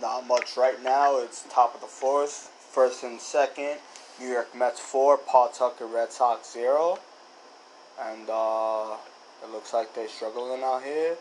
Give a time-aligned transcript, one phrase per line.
[0.00, 1.18] Not much right now.
[1.18, 2.52] It's top of the fourth.
[2.70, 3.78] First and second.
[4.20, 7.00] New York Mets 4, Pawtucket Red Sox 0.
[8.02, 8.96] And uh,
[9.42, 11.16] it looks like they're struggling out here.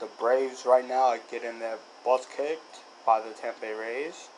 [0.00, 4.28] The Braves right now are getting their butts kicked by the Tampa Bay Rays.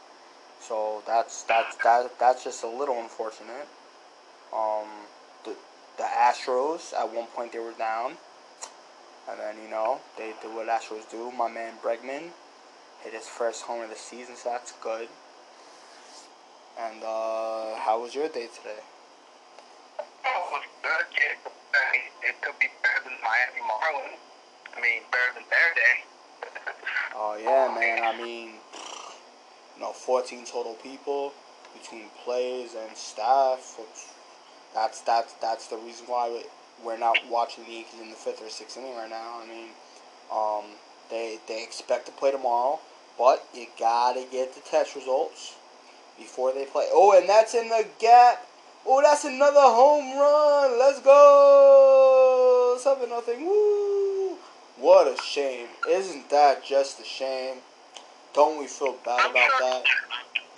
[0.61, 3.69] So that's that's that that's just a little unfortunate.
[4.55, 4.89] Um,
[5.45, 5.55] the
[5.97, 8.13] the Astros at one point they were down,
[9.31, 11.31] and then you know they did what Astros do.
[11.33, 12.31] My man Bregman
[13.03, 15.09] hit his first home of the season, so that's good.
[16.79, 18.81] And uh, how was your day today?
[20.27, 21.53] Oh, good.
[22.23, 24.19] It could be better than Miami Marlins.
[24.77, 25.97] I mean, better than their day.
[27.19, 28.05] Oh yeah, man.
[28.05, 28.51] I mean,
[29.75, 31.33] you know, 14 total people
[31.73, 33.79] between players and staff.
[34.75, 36.45] That's that's that's the reason why we,
[36.85, 39.41] we're not watching the Yankees in the fifth or sixth inning right now.
[39.43, 39.69] I mean,
[40.31, 40.77] um,
[41.11, 42.81] they they expect to play tomorrow,
[43.17, 45.55] but you gotta get the test results
[46.19, 46.87] before they play.
[46.93, 48.47] Oh, and that's in the gap.
[48.89, 50.79] Oh, that's another home run.
[50.79, 52.77] Let's go.
[52.79, 53.45] Seven nothing.
[53.45, 54.37] Woo!
[54.79, 55.67] What a shame.
[55.91, 57.57] Isn't that just a shame?
[58.33, 59.83] Don't we feel bad I'm about sure, that?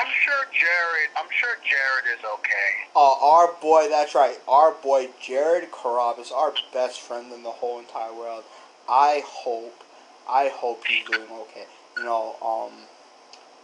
[0.00, 1.08] I'm sure Jared.
[1.16, 2.90] I'm sure Jared is okay.
[2.94, 4.38] Uh, our boy, that's right.
[4.46, 8.44] Our boy Jared Carrabis, our best friend in the whole entire world.
[8.88, 9.84] I hope,
[10.28, 11.66] I hope he's doing okay.
[11.96, 12.72] You know, um,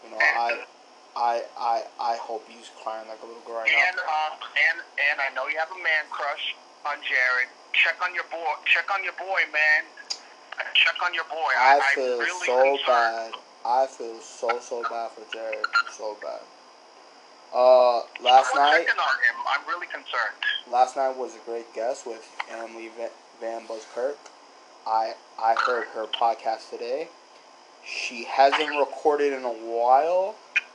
[0.04, 0.64] you know, I,
[1.16, 4.02] I, I, I hope he's crying like a little girl right And now.
[4.02, 4.34] um,
[4.70, 4.78] and
[5.10, 6.54] and I know you have a man crush
[6.86, 7.48] on Jared.
[7.72, 8.52] Check on your boy.
[8.66, 9.82] Check on your boy, man.
[10.74, 11.50] Check on your boy.
[11.58, 12.80] I I'm feel really so concerned.
[12.86, 13.32] bad.
[13.64, 15.64] I feel so so bad for Jared.
[15.96, 16.40] So bad.
[17.54, 19.36] Uh, last night, on him.
[19.48, 20.34] I'm really concerned.
[20.70, 23.10] last night was a great guest with Emily Va-
[23.40, 24.18] Van Buskirk.
[24.86, 27.08] I I heard her podcast today.
[27.86, 30.34] She hasn't recorded in a while,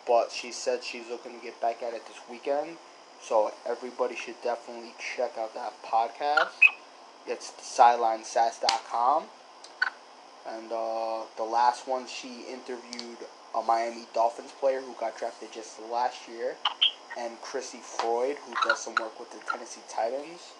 [0.09, 2.77] but she said she's looking to get back at it this weekend.
[3.21, 6.49] So everybody should definitely check out that podcast.
[7.27, 9.25] It's sidelinesass.com.
[10.47, 13.19] And uh, the last one, she interviewed
[13.55, 16.55] a Miami Dolphins player who got drafted just last year,
[17.17, 20.53] and Chrissy Freud, who does some work with the Tennessee Titans.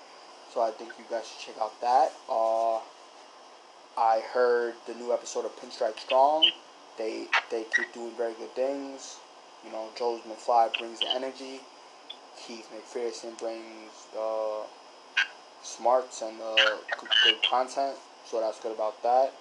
[0.53, 2.11] So I think you guys should check out that.
[2.29, 2.77] Uh,
[3.97, 6.51] I heard the new episode of Pinstripe Strong.
[6.97, 9.17] They they keep doing very good things.
[9.65, 11.61] You know, Joe's McFly brings the energy.
[12.37, 14.63] Keith McPherson brings the
[15.61, 16.77] smarts and the
[17.23, 17.97] good content.
[18.25, 19.33] So that's good about that.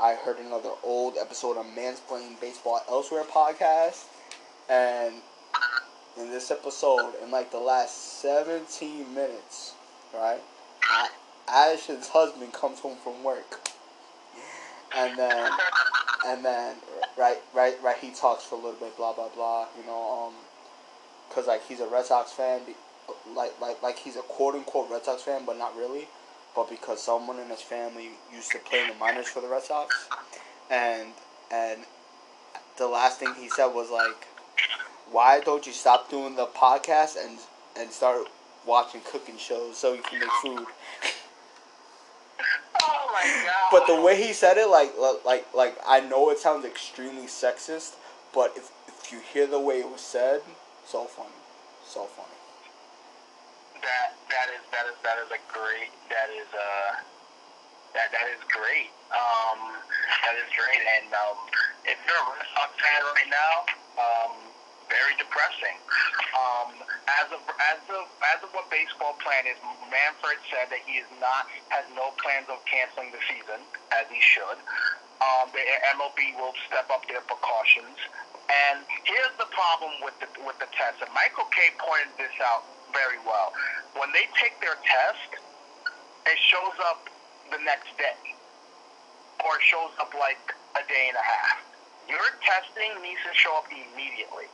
[0.00, 4.04] I heard another old episode of Man's Playing Baseball Elsewhere podcast.
[4.68, 5.14] And
[6.18, 9.74] in this episode, in like the last 17 minutes,
[10.14, 10.40] right?
[11.48, 13.68] Ash's husband comes home from work.
[14.96, 15.50] And then,
[16.26, 16.76] and then,
[17.18, 20.34] right, right, right, he talks for a little bit, blah, blah, blah, you know, um,
[21.30, 22.60] cause like he's a Red Sox fan,
[23.34, 26.08] like, like, like he's a quote unquote Red Sox fan, but not really
[26.56, 29.62] but because someone in his family used to play in the minors for the Red
[29.62, 30.08] Sox,
[30.70, 31.08] and
[31.52, 31.82] and
[32.78, 34.26] the last thing he said was like,
[35.12, 37.38] "Why don't you stop doing the podcast and
[37.76, 38.26] and start
[38.66, 40.66] watching cooking shows so you can make food?"
[43.44, 43.52] God.
[43.72, 44.94] But the way he said it, like
[45.24, 47.94] like like I know it sounds extremely sexist,
[48.32, 50.42] but if if you hear the way it was said,
[50.86, 51.30] so funny,
[51.84, 52.38] so funny.
[53.82, 56.94] that that is that is that is a great that is uh
[57.94, 58.92] that that is great.
[59.08, 59.72] Um,
[60.26, 60.82] that is great.
[60.84, 61.36] And um,
[61.88, 63.52] if you're a Red Sox fan right now,
[63.96, 64.32] um,
[64.88, 65.76] very depressing.
[66.36, 69.58] Um, as of as of as of what baseball plan is,
[69.90, 73.62] Manfred said that he is not has no plans of canceling the season
[73.94, 74.58] as he should.
[75.22, 75.64] Um, the
[75.96, 77.96] MLB will step up their precautions.
[78.46, 81.02] And here's the problem with the with the test.
[81.02, 82.62] And Michael Kay pointed this out
[82.92, 83.50] very well.
[83.98, 85.30] When they take their test,
[86.26, 87.08] it shows up
[87.50, 88.18] the next day,
[89.42, 90.42] or it shows up like
[90.78, 91.58] a day and a half.
[92.06, 94.46] Your testing needs to show up immediately.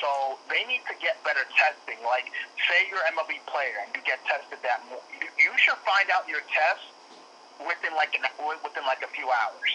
[0.00, 1.98] So they need to get better testing.
[2.04, 2.30] Like,
[2.70, 5.02] say you're MLB player and you get tested that mo-
[5.38, 6.84] you, should find out your test
[7.60, 8.24] within like an,
[8.62, 9.72] within like a few hours.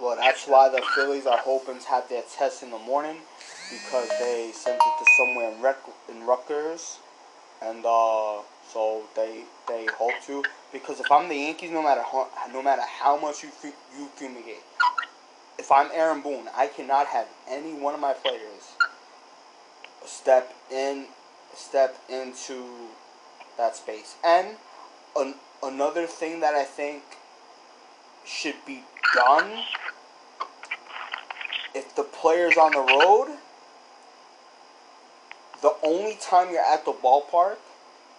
[0.00, 3.18] Well, that's why the Phillies are hoping to have their test in the morning
[3.70, 6.98] because they sent it to somewhere in, Rec- in Rutgers,
[7.62, 12.28] and uh, So they they hope to because if I'm the Yankees, no matter how,
[12.52, 13.50] no matter how much you
[13.98, 14.62] you fumigate,
[15.58, 18.77] if I'm Aaron Boone, I cannot have any one of my players
[20.08, 21.06] step in
[21.54, 22.64] step into
[23.56, 24.16] that space.
[24.24, 24.56] And
[25.16, 27.02] an, another thing that I think
[28.24, 28.82] should be
[29.14, 29.64] done
[31.74, 33.36] if the player's on the road,
[35.62, 37.56] the only time you're at the ballpark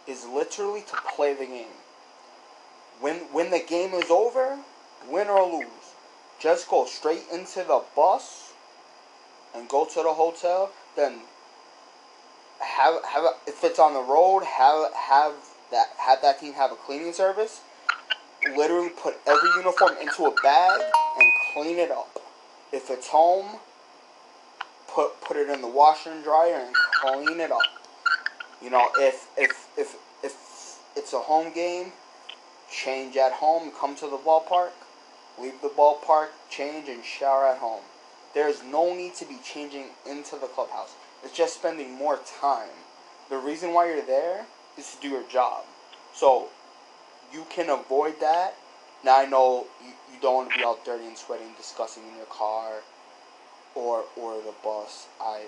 [0.07, 1.77] is literally to play the game.
[2.99, 4.59] When when the game is over,
[5.07, 5.93] win or lose,
[6.39, 8.53] just go straight into the bus
[9.55, 10.71] and go to the hotel.
[10.95, 11.19] Then
[12.59, 15.33] have have if it's on the road, have have
[15.71, 17.61] that have that team have a cleaning service.
[18.55, 22.19] Literally put every uniform into a bag and clean it up.
[22.71, 23.59] If it's home,
[24.87, 27.61] put put it in the washer and dryer and clean it up.
[28.61, 31.91] You know, if if if if it's a home game,
[32.71, 34.71] change at home, come to the ballpark,
[35.39, 37.81] leave the ballpark, change and shower at home.
[38.33, 40.93] There's no need to be changing into the clubhouse.
[41.23, 42.69] It's just spending more time.
[43.29, 44.45] The reason why you're there
[44.77, 45.63] is to do your job.
[46.13, 46.47] So
[47.33, 48.55] you can avoid that.
[49.03, 52.15] Now I know you, you don't want to be out dirty and sweating, disgusting in
[52.17, 52.81] your car
[53.75, 55.07] or or the bus.
[55.21, 55.43] I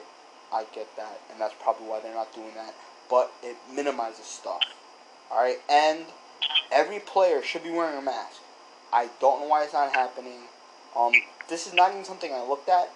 [0.54, 2.74] I get that, and that's probably why they're not doing that.
[3.10, 4.62] But it minimizes stuff.
[5.32, 6.06] All right, and
[6.72, 8.42] every player should be wearing a mask.
[8.94, 10.40] I don't know why it's not happening.
[10.96, 11.14] Um,
[11.50, 12.90] this is not even something I looked at,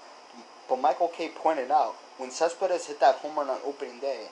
[0.70, 4.28] but Michael Kay pointed out when Cespedes hit that home run on opening day,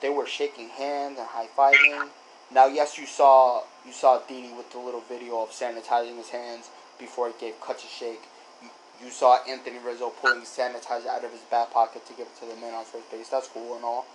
[0.00, 2.08] they were shaking hands and high fiving.
[2.52, 6.70] Now, yes, you saw you saw Didi with the little video of sanitizing his hands
[6.98, 8.22] before he gave Cutch a shake.
[8.62, 8.68] You,
[9.04, 12.46] you saw Anthony Rizzo pulling sanitizer out of his back pocket to give it to
[12.46, 13.28] the man on first base.
[13.28, 14.06] That's cool and all,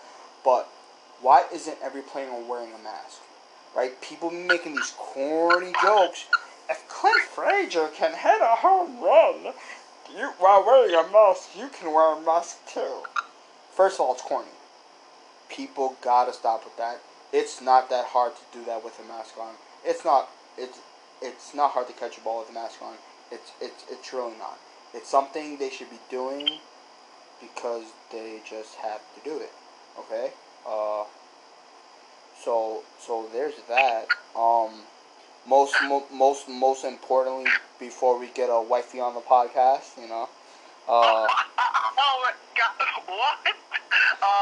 [0.44, 0.70] but
[1.22, 3.20] why isn't every player wearing a mask?
[3.76, 4.00] Right?
[4.02, 6.26] People making these corny jokes.
[6.70, 9.54] If Clint Frazier can hit a home run,
[10.16, 13.04] you while wearing a mask, you can wear a mask too.
[13.72, 14.48] First of all, it's corny.
[15.50, 17.00] People gotta stop with that.
[17.32, 19.54] It's not that hard to do that with a mask on.
[19.86, 20.30] It's not.
[20.58, 20.80] It's
[21.22, 22.96] it's not hard to catch a ball with a mask on.
[23.32, 24.58] It's it's it's really not.
[24.94, 26.60] It's something they should be doing
[27.42, 29.52] because they just have to do it.
[30.00, 30.32] Okay.
[30.68, 31.04] Uh.
[32.44, 34.08] So so there's that.
[34.36, 34.72] Um.
[35.48, 37.50] Most mo- most most importantly,
[37.80, 40.28] before we get a wifey on the podcast, you know.
[40.88, 41.28] Uh.
[41.28, 42.88] oh my god!
[43.08, 43.56] What?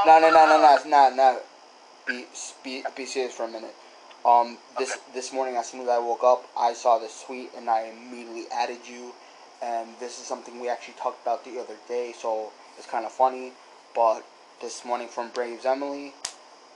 [0.06, 1.40] No, no, no, no, no, no, no.
[2.08, 2.26] Be,
[2.64, 3.76] be, be serious for a minute.
[4.26, 5.02] Um, this Okay.
[5.14, 8.46] this morning, as soon as I woke up, I saw this tweet and I immediately
[8.52, 9.14] added you.
[9.62, 13.12] And this is something we actually talked about the other day, so it's kind of
[13.12, 13.54] funny.
[13.94, 14.24] But
[14.62, 16.14] this morning from Braves Emily,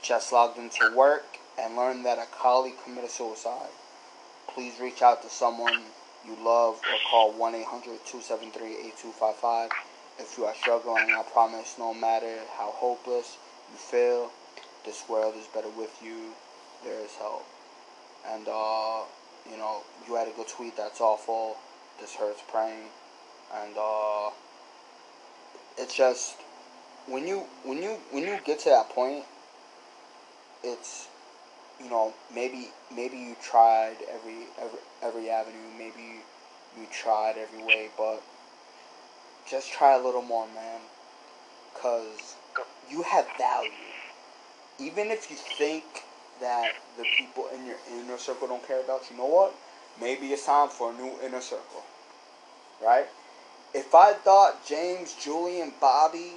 [0.02, 3.70] just logged into work and learned that a colleague committed suicide.
[4.54, 5.81] Please reach out to someone
[6.25, 9.69] you love or call 1 800 273 8255
[10.19, 11.10] if you are struggling.
[11.16, 13.38] I promise, no matter how hopeless
[13.72, 14.31] you feel,
[14.86, 16.34] this world is better with you.
[16.84, 17.46] There is help.
[18.28, 19.04] And, uh,
[19.50, 21.57] you know, you had a good tweet that's awful.
[22.00, 22.90] This hurts praying.
[23.54, 24.30] And, uh,
[25.78, 26.36] it's just,
[27.07, 29.24] when you, when you, when you get to that point,
[30.63, 31.07] it's,
[31.81, 35.57] you know, maybe, maybe you tried every, every, every avenue.
[35.78, 36.21] Maybe
[36.78, 38.21] you tried every way, but
[39.50, 40.81] just try a little more, man.
[41.74, 42.36] Because
[42.90, 43.71] you have value.
[44.80, 45.83] Even if you think
[46.42, 49.54] that the people in your inner circle don't care about you, know what?
[50.00, 51.83] Maybe it's time for a new inner circle.
[52.83, 53.07] Right?
[53.74, 56.33] If I thought James, Julian, Bobby,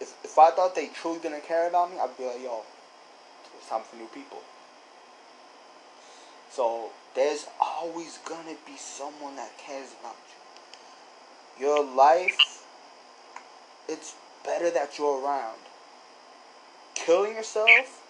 [0.00, 2.62] if, if I thought they truly didn't care about me, I'd be like, yo,
[3.70, 4.42] time for new people.
[6.50, 10.16] So there's always gonna be someone that cares about
[11.58, 11.66] you.
[11.66, 12.64] Your life,
[13.88, 15.58] it's better that you're around.
[16.94, 18.02] Killing yourself,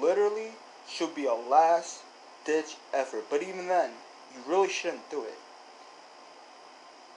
[0.00, 0.52] literally,
[0.88, 2.02] should be a last
[2.44, 3.24] ditch effort.
[3.28, 3.90] But even then,
[4.34, 5.38] you really shouldn't do it.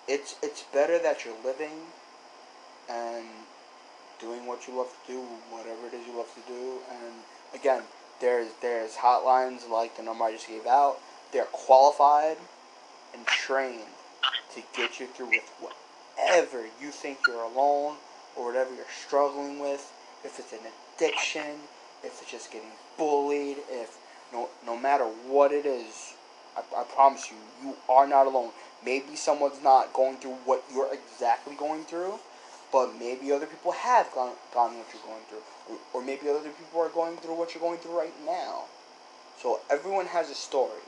[0.07, 1.79] It's it's better that you're living
[2.89, 3.25] and
[4.19, 5.19] doing what you love to do,
[5.49, 6.79] whatever it is you love to do.
[6.91, 7.13] And
[7.53, 7.83] again,
[8.19, 10.97] there's there's hotlines like the number I just gave out.
[11.31, 12.37] They're qualified
[13.13, 13.81] and trained
[14.55, 17.97] to get you through with whatever you think you're alone
[18.35, 19.91] or whatever you're struggling with.
[20.23, 20.59] If it's an
[20.97, 21.57] addiction,
[22.03, 23.97] if it's just getting bullied, if
[24.31, 26.13] no no matter what it is,
[26.55, 28.51] I, I promise you, you are not alone.
[28.85, 32.19] Maybe someone's not going through what you're exactly going through,
[32.73, 35.45] but maybe other people have gone gone what you're going through,
[35.93, 38.65] or, maybe other people are going through what you're going through right now.
[39.37, 40.81] So everyone has a story.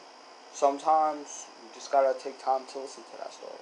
[0.51, 3.61] Sometimes you just gotta take time to listen to that story.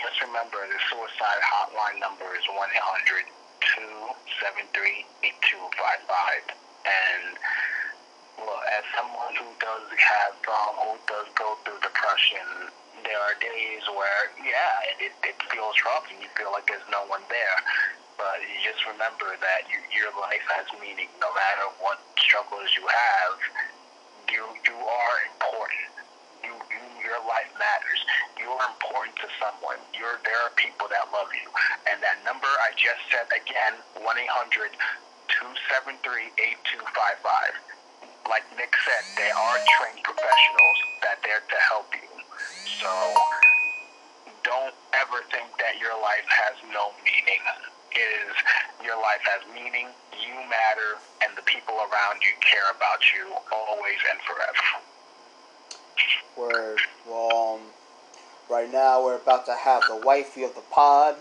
[0.00, 3.28] Just remember the suicide hotline number is 1 800
[3.60, 6.56] 273 8255.
[6.88, 7.36] And
[8.40, 12.72] well, as someone who does have, um, who does go through depression,
[13.06, 17.06] there are days where, yeah, it, it feels rough and you feel like there's no
[17.06, 17.58] one there.
[18.18, 21.08] But you just remember that you, your life has meaning.
[21.22, 23.38] No matter what struggles you have,
[24.32, 25.86] you you are important.
[26.42, 28.00] You, you your life matters.
[28.40, 29.78] You are important to someone.
[29.94, 31.46] You're there are people that love you.
[31.86, 34.74] And that number I just said again, one 800
[35.30, 36.34] 273
[36.74, 37.54] 8255
[38.28, 42.15] like Nick said, they are trained professionals that they're to help you.
[42.80, 42.92] So
[44.44, 47.40] don't ever think that your life has no meaning.
[47.92, 48.36] It is
[48.84, 53.96] your life has meaning, you matter, and the people around you care about you always
[54.10, 54.84] and forever.
[56.36, 56.78] Word.
[57.08, 57.60] Well, um,
[58.50, 61.16] right now we're about to have the wifey of the pod,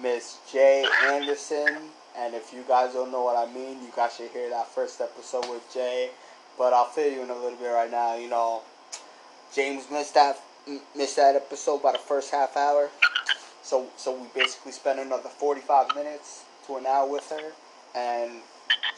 [0.00, 1.88] Miss Jay Anderson.
[2.16, 5.00] And if you guys don't know what I mean, you guys should hear that first
[5.00, 6.10] episode with Jay.
[6.58, 8.16] But I'll fill you in a little bit right now.
[8.16, 8.62] You know,
[9.54, 10.40] James missed that
[10.96, 12.90] missed that episode by the first half hour.
[13.62, 17.52] So so we basically spent another forty five minutes to an hour with her,
[17.94, 18.40] and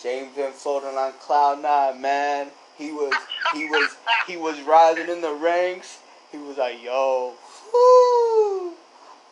[0.03, 2.51] James been floating on cloud nine, man.
[2.79, 3.13] He was
[3.53, 3.97] he was
[4.27, 5.99] he was rising in the ranks.
[6.33, 7.35] He was like, yo,
[7.73, 8.73] whoo,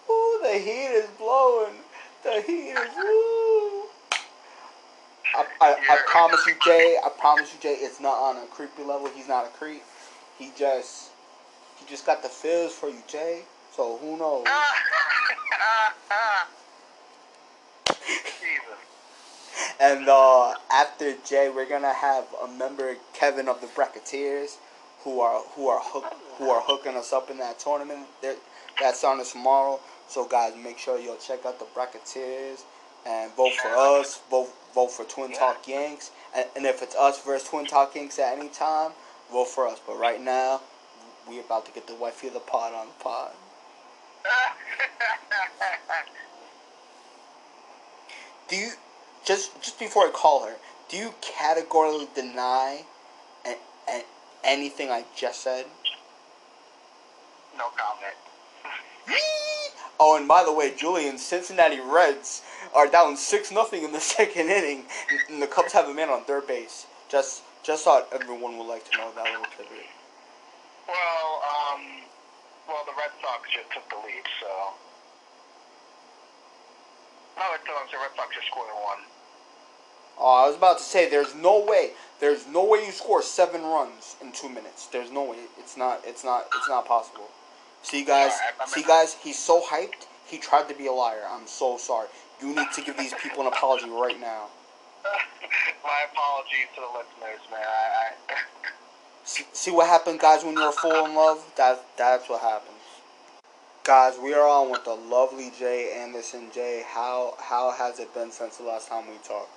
[0.08, 1.74] whoo, the heat is blowing.
[2.22, 3.82] The heat is woo.
[5.36, 6.96] I, I, I promise you, Jay.
[7.04, 7.76] I promise you, Jay.
[7.80, 9.08] It's not on a creepy level.
[9.14, 9.82] He's not a creep.
[10.38, 11.10] He just
[11.84, 13.42] he just got the feels for you, Jay.
[13.74, 14.46] So who knows?
[19.80, 24.56] and uh, after Jay, we're gonna have a member, Kevin of the Bracketeers,
[25.02, 26.04] who are who are hook,
[26.38, 28.06] who are hooking us up in that tournament.
[28.22, 28.36] They're,
[28.80, 29.80] that's on us tomorrow.
[30.08, 32.64] So guys, make sure you'll check out the Bracketeers
[33.06, 34.20] and vote for us.
[34.30, 36.10] Vote vote for Twin Talk Yanks.
[36.34, 38.92] And, and if it's us versus Twin Talk Yanks at any time,
[39.30, 39.80] vote for us.
[39.86, 40.60] But right now,
[41.28, 43.32] we about to get the wifey of the pod on the pod.
[48.48, 48.70] do you
[49.24, 50.56] just just before I call her?
[50.88, 52.84] Do you categorically deny
[53.46, 53.56] a,
[53.88, 54.02] a,
[54.44, 55.66] anything I just said?
[57.56, 58.14] No comment.
[60.00, 62.42] oh, and by the way, Julian, Cincinnati Reds
[62.74, 64.84] are down six nothing in the second inning,
[65.30, 66.86] and the Cubs have a man on third base.
[67.08, 69.86] Just just thought everyone would like to know that little tidbit.
[70.88, 71.80] Well, um,
[72.68, 74.74] well, the Red Sox just took the lead, so.
[77.36, 79.02] No, it's the Red Sox just scored one.
[80.18, 83.62] Oh, I was about to say, there's no way, there's no way you score seven
[83.62, 84.86] runs in two minutes.
[84.86, 85.38] There's no way.
[85.58, 86.02] It's not.
[86.04, 86.46] It's not.
[86.56, 87.28] It's not possible.
[87.82, 88.32] See, guys.
[88.66, 89.14] see, guys.
[89.22, 90.06] He's so hyped.
[90.26, 91.24] He tried to be a liar.
[91.28, 92.08] I'm so sorry.
[92.40, 94.46] You need to give these people an apology right now.
[95.84, 97.60] My apologies to the listeners, man.
[97.60, 98.34] I, I
[99.24, 101.42] See, see what happened, guys, when you're full in love?
[101.56, 102.74] That, that's what happens.
[103.82, 106.48] Guys, we are on with the lovely Jay Anderson.
[106.54, 109.50] Jay, how how has it been since the last time we talked?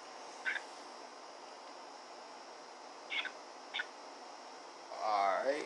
[5.02, 5.64] Alright.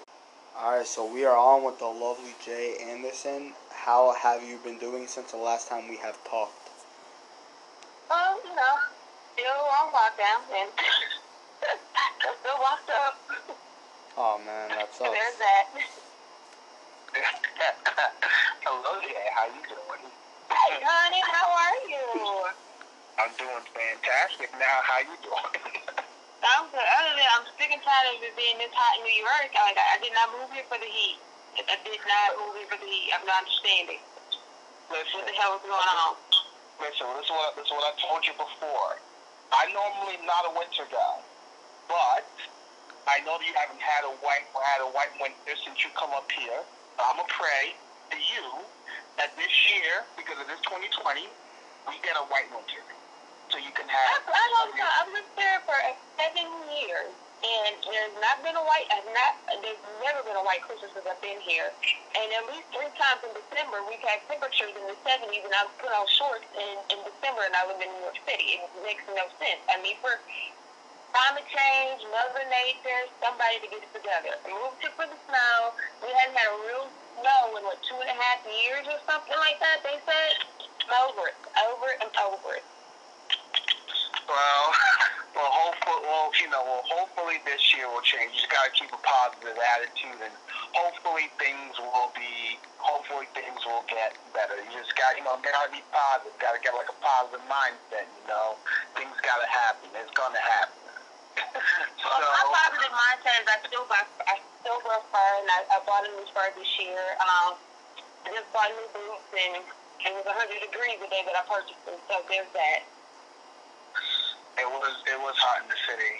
[0.55, 3.53] Alright, so we are on with the lovely Jay Anderson.
[3.71, 6.69] How have you been doing since the last time we have talked?
[8.11, 8.75] Um, you know,
[9.33, 10.69] still on lockdown and
[12.41, 13.17] still locked up.
[14.17, 15.09] Oh man, that sucks.
[15.11, 15.65] There's that.
[18.67, 20.03] Hello there, how you doing?
[20.51, 22.07] Hey honey, how are you?
[23.19, 24.51] I'm doing fantastic.
[24.59, 25.51] Now, how you doing?
[26.47, 26.81] I'm good.
[26.99, 29.51] Other than I'm sick and tired of it being this hot in New York.
[29.53, 31.19] Like I, I did not move here for the heat.
[31.55, 33.11] I did not move here for the heat.
[33.13, 34.01] I'm not understanding.
[34.89, 36.15] Listen, What the hell is going on?
[36.83, 38.91] listen, this is what this is what I told you before.
[39.55, 41.17] I'm normally not a winter guy,
[41.87, 42.25] but
[43.07, 46.13] I know that you haven't had a white had a white winter since you come
[46.13, 46.61] up here.
[47.01, 47.73] I'm gonna pray
[48.13, 48.45] to you
[49.17, 51.25] that this year, because of this 2020,
[51.89, 52.81] we get a white winter,
[53.49, 54.21] so you can have.
[54.29, 54.89] I, I don't know.
[55.01, 55.75] I've lived there for
[56.15, 57.09] seven years,
[57.41, 58.85] and there's not been a white.
[58.93, 59.33] I've not.
[59.65, 61.73] There's never been a white Christmas since I've been here.
[62.13, 65.65] And at least three times in December, we've had temperatures in the 70s, and I
[65.65, 68.61] was put on shorts in, in December, and I live in New York City.
[68.61, 69.63] It makes no sense.
[69.73, 70.21] I mean, for
[71.11, 74.33] climate change, Mother Nature, somebody to get it together.
[74.47, 75.75] Moved here for the snow.
[75.99, 76.87] We hadn't had a real
[77.19, 79.83] snow in what two and a half years or something like that.
[79.83, 80.33] They said.
[80.91, 81.37] Over it.
[81.71, 81.97] Over it.
[82.03, 82.65] I'm over it.
[84.27, 84.65] Well,
[85.35, 88.31] well, hopefully, well, you know, well, hopefully this year will change.
[88.35, 90.35] You just gotta keep a positive attitude, and
[90.71, 94.55] hopefully things will be, hopefully things will get better.
[94.55, 96.35] You just got, you know, gotta be positive.
[96.39, 98.07] Gotta get like a positive mindset.
[98.07, 98.55] You know,
[98.95, 99.91] things gotta happen.
[99.99, 100.80] It's gonna happen.
[102.01, 105.59] So, Well, my positive mindset is I still buy, I still wear fur, and I,
[105.73, 107.01] I bought a new fur this year.
[107.21, 107.57] Um,
[108.25, 111.81] I just bought new boots, and it was 100 degrees the day that I purchased
[111.85, 112.81] them, so there's that.
[114.61, 116.13] it was, it was hot in the city.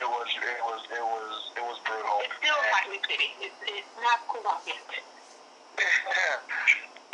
[0.00, 2.24] It was, it was, it was, it was brutal.
[2.24, 3.28] It's still And- hot in the city.
[3.44, 4.80] It's, it's not cool off yet.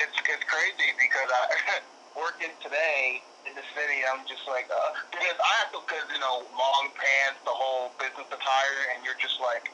[0.03, 1.79] it's it's crazy because I
[2.19, 4.03] working today in the city.
[4.07, 7.95] I'm just like uh, because I have to because you know long pants, the whole
[7.97, 9.71] business attire, and you're just like,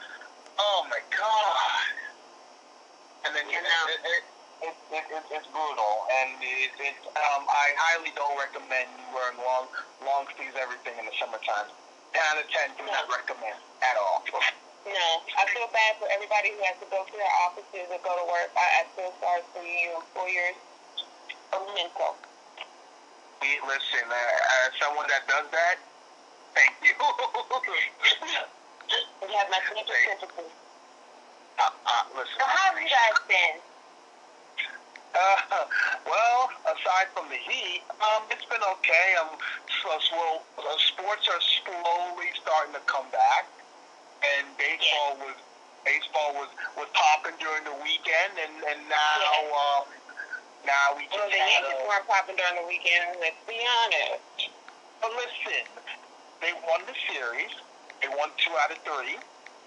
[0.61, 1.93] oh my god.
[3.25, 4.23] And then you know it, it,
[4.69, 9.67] it, it, it, it's brutal, and it, it um I highly don't recommend wearing long
[10.05, 11.73] long sleeves everything in the summertime.
[12.12, 14.21] Ten out of ten, do not recommend at all.
[14.85, 18.12] No, I feel bad for everybody who has to go to their offices or go
[18.19, 18.50] to work.
[18.59, 20.59] I, I feel sorry for you employers.
[21.55, 22.19] A mental.
[23.42, 25.76] Listen, uh, as someone that does that,
[26.54, 26.94] thank you.
[29.22, 30.50] You have my deepest sympathy.
[31.58, 32.37] uh, uh, listen.
[32.37, 33.56] So how have you guys been?
[35.14, 35.64] Uh,
[36.04, 39.08] well, aside from the heat, um, it's been okay.
[39.22, 39.32] Um,
[39.80, 43.46] so, so, uh, sports are slowly starting to come back,
[44.37, 45.37] and baseball was
[45.87, 49.56] baseball was was popping during the weekend, and and now Yeah.
[49.56, 49.84] um,
[50.66, 53.19] now we Well, just the Yankees a- weren't popping during the weekend.
[53.21, 54.50] Let's be honest.
[55.00, 55.66] But listen,
[56.40, 57.50] they won the series.
[58.02, 59.19] They won two out of three.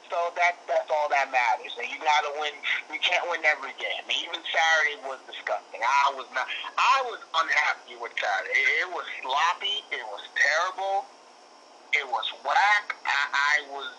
[0.09, 1.73] So that that's all that matters.
[1.81, 2.53] And you gotta win.
[2.93, 4.05] You can't win every game.
[4.07, 5.81] Even Saturday was disgusting.
[5.81, 6.45] I was not.
[6.77, 8.53] I was unhappy with Saturday.
[8.53, 9.81] It, it was sloppy.
[9.91, 11.05] It was terrible.
[11.93, 12.95] It was whack.
[13.05, 13.89] I, I was.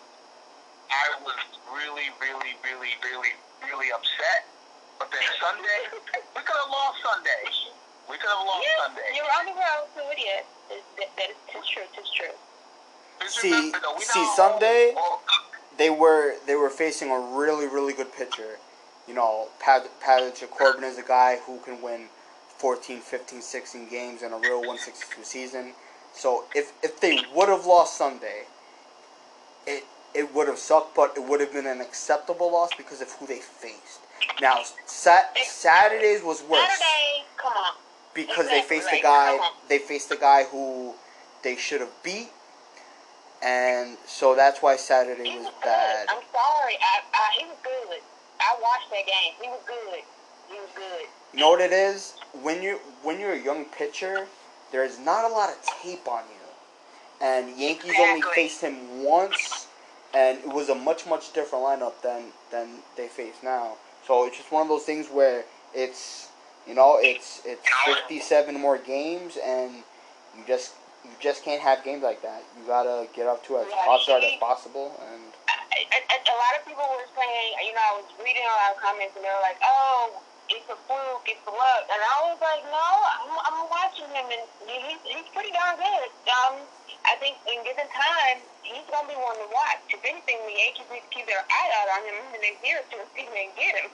[0.90, 1.36] I was
[1.74, 3.34] really, really, really, really,
[3.66, 4.46] really upset.
[4.98, 7.42] But then Sunday, we could have lost Sunday.
[8.10, 9.02] We could have lost Yeah, Sunday.
[9.14, 10.44] you're on the road to it, yes.
[10.70, 12.34] It's, that, that is tis true, tis true.
[13.28, 14.94] See- remember, though, we see, Sunday-
[15.78, 18.58] they were they were facing a really really good pitcher.
[19.06, 22.08] You know, Pat Patrick Corbin is a guy who can win
[22.58, 25.74] 14, 15, 16 games in a real 162 season.
[26.14, 28.44] So if if they would have lost Sunday,
[29.66, 33.10] it it would have sucked, but it would have been an acceptable loss because of
[33.12, 34.00] who they faced.
[34.40, 37.74] Now, sat, Saturdays was worse Saturday, come on.
[38.14, 40.94] because they Exactly, faced a like, guy they faced a guy who
[41.42, 42.28] they should have beat,
[43.42, 46.06] and so that's why Saturday was was bad.
[46.08, 46.16] good.
[46.16, 46.74] I'm sorry.
[46.80, 48.00] I, I, he was good.
[48.40, 49.32] I watched that game.
[49.40, 50.02] He was good.
[50.50, 51.06] He was good.
[51.32, 52.14] You know what it is?
[52.42, 54.26] When you when you're a young pitcher,
[54.72, 57.26] there's not a lot of tape on you.
[57.26, 59.66] And Yankees only faced him once
[60.14, 63.74] and it was a much much different lineup than than they face now.
[64.06, 66.28] So it's just one of those things where it's
[66.66, 69.74] you know, it's it's 57 more games and
[70.36, 72.42] you just you just can't have games like that.
[72.58, 75.22] You got to get up to as Yeah, hot start as possible and
[76.26, 79.14] a lot of people were saying, you know, I was reading a lot of comments
[79.14, 80.18] and they were like, oh,
[80.50, 81.84] it's a fluke, it's a luck.
[81.86, 86.08] And I was like, no, I'm, I'm watching him and he's, he's pretty darn good.
[86.26, 86.54] Um,
[87.06, 89.86] I think in given time, he's going to be one to watch.
[89.94, 92.60] If anything, the Yankees need to keep their eye out on him in the next
[92.66, 93.88] year or two and see if they can get him.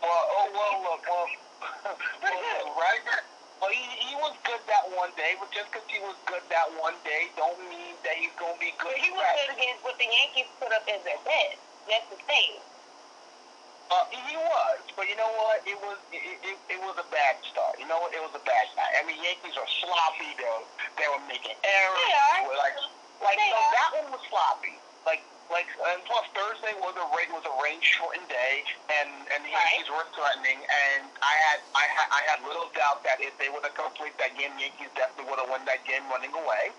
[0.00, 1.28] Well, oh, well, look, well,
[2.24, 3.04] well, right?
[3.60, 6.68] Well, he, he was good that one day, but just because he was good that
[6.80, 8.92] one day, don't mean that he's gonna be good.
[8.92, 11.56] But he was good against what the Yankees put up as their best.
[11.88, 12.52] That's the thing.
[13.92, 15.60] Uh, he was, but you know what?
[15.68, 17.76] It was it, it, it was a bad start.
[17.78, 18.10] You know what?
[18.16, 18.90] It was a bad start.
[18.96, 20.30] I mean, Yankees are sloppy.
[20.40, 20.66] They were,
[20.98, 22.00] they were making errors.
[22.00, 22.34] They are.
[22.40, 22.76] They were like
[23.22, 23.72] like They no, are.
[23.76, 24.74] that one was sloppy.
[25.04, 25.20] Like
[25.52, 29.52] like and plus Thursday was a rain was a rain shortened day, and and the
[29.52, 29.62] Right.
[29.76, 30.58] Yankees were threatening.
[30.64, 34.16] And I had I had I had little doubt that if they would have completed
[34.18, 36.72] that game, Yankees definitely would have won that game running away.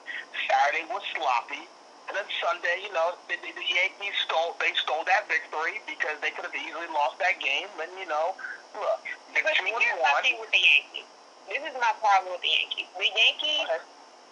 [0.49, 1.69] Saturday was sloppy.
[2.07, 6.29] And then Sunday, you know, the, the, Yankees stole they stole that victory because they
[6.29, 7.65] could have easily lost that game.
[7.81, 8.37] And you know,
[8.77, 9.01] look,
[9.33, 11.07] But here's my thing with the Yankees.
[11.49, 12.89] This is my problem with the Yankees.
[12.97, 13.81] The Yankees, Okay.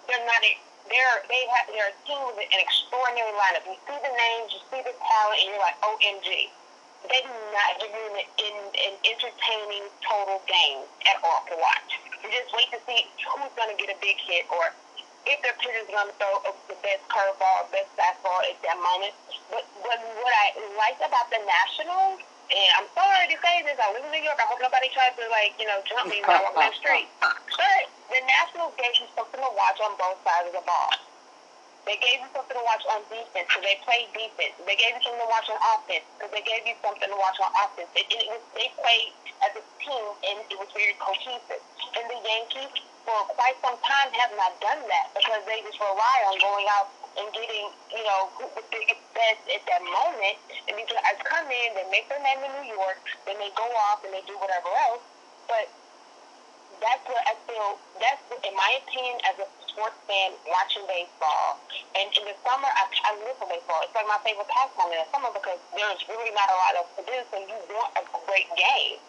[0.09, 0.53] they're not a,
[0.89, 3.65] they're they have they're a team with an extraordinary lineup.
[3.65, 6.29] You see the names, you see the talent, and you're like, OMG.
[7.09, 11.99] They do not give you an, an, an entertaining total game at all to watch.
[12.23, 14.71] You just wait to see who's going to get a big hit or
[15.25, 16.33] if their pitcher's going to throw
[16.67, 19.13] the best curveball, best fastball at that moment.
[19.51, 22.19] But, but what I like about the Nationals
[22.53, 24.35] and I'm sorry to say this, I live in New York.
[24.37, 27.07] I hope nobody tries to like, you know, jump me down the street.
[27.17, 30.91] But the Nationals gave you something to watch on both sides of the ball.
[31.89, 34.55] They gave you something to watch on defense because they played defense.
[34.63, 37.39] They gave you something to watch on offense because they gave you something to watch
[37.43, 37.91] on offense.
[37.95, 39.11] It, it was, they played
[39.43, 41.63] as a team and it was very cohesive.
[41.97, 46.17] And the Yankees, for quite some time, have not done that because they just rely
[46.31, 46.87] on going out
[47.19, 50.37] and getting, you know, the biggest best at that moment.
[50.67, 53.67] And these guys come in, they make their name in New York, then they go
[53.91, 55.03] off and they do whatever else.
[55.45, 55.67] But
[56.81, 57.77] that's what I feel.
[58.01, 61.59] That's in my opinion as a sports fan watching baseball.
[61.95, 63.83] And in the summer, I, I live for baseball.
[63.85, 66.91] It's like my favorite pastime in the summer because there's really not a lot else
[66.97, 67.17] to do.
[67.29, 68.99] So you want a great game.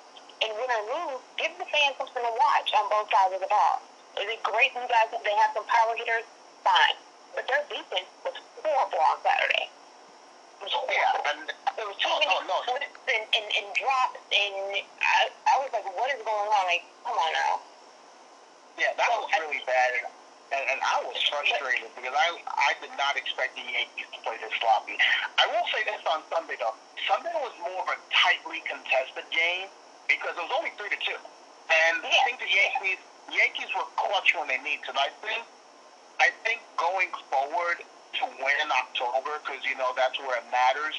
[0.42, 3.50] And win or lose, give the fans something to watch on both sides of the
[3.50, 3.80] ball.
[4.18, 5.10] Is it great you guys?
[5.10, 6.26] They have some power hitters,
[6.62, 6.96] fine.
[7.34, 9.66] But their defense was horrible on Saturday.
[9.66, 10.94] It was horrible.
[10.94, 11.40] Yeah, and
[11.76, 12.58] There was too oh, oh, No, many no, no.
[12.70, 14.54] slips and, and, and drops, and
[15.02, 15.20] I,
[15.50, 16.64] I was like, what is going on?
[16.70, 17.52] Like, come on now.
[18.78, 20.06] Yeah, that was really bad, and,
[20.54, 24.34] and, and I was frustrated because I I did not expect the Yankees to play
[24.42, 24.98] this sloppy.
[25.38, 26.74] I will say this on Sunday though.
[27.06, 29.70] Sunday was more of a tightly contested game
[30.08, 31.18] because it was only three to two,
[31.70, 32.24] and I Yeah.
[32.24, 32.98] think the Yankees
[33.32, 34.90] Yankees were clutch when they need to.
[34.90, 35.44] And I think
[36.20, 37.82] I think going forward
[38.20, 40.94] to win in October because you know that's where it matters.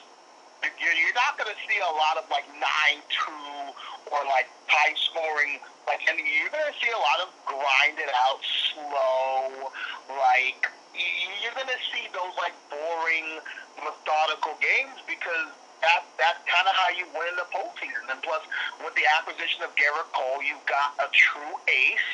[0.63, 3.73] You're, you're not going to see a lot of like nine two
[4.11, 5.61] or like high scoring.
[5.87, 8.41] Like, and you're going to see a lot of grinded out,
[8.73, 9.69] slow.
[10.09, 10.65] Like,
[10.97, 13.39] you're going to see those like boring,
[13.79, 18.07] methodical games because that that's kind of how you win the postseason.
[18.11, 18.43] And plus,
[18.83, 22.09] with the acquisition of Gerrit Cole, you've got a true ace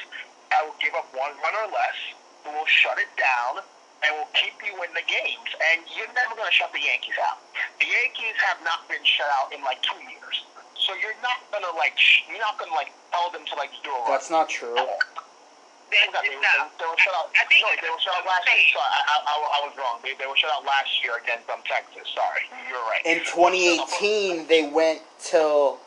[0.50, 2.00] that will give up one run or less,
[2.44, 3.64] who will shut it down
[4.04, 5.50] and will keep you in the games.
[5.72, 7.38] And you're never going to shut the Yankees out.
[7.78, 10.44] The Yankees have not been shut out in like two years.
[10.76, 11.94] So you're not going to like,
[12.26, 14.10] you're not going to like tell them to like do a run.
[14.10, 14.74] That's not true.
[15.92, 16.42] They, they, were,
[16.80, 17.30] they were shut out.
[17.36, 18.64] I think- no, they were shut out last year.
[18.72, 20.00] Sorry, I, I, I was wrong.
[20.04, 22.08] They, they were shut out last year against um, Texas.
[22.16, 23.04] Sorry, you're right.
[23.06, 25.80] In 2018, they went till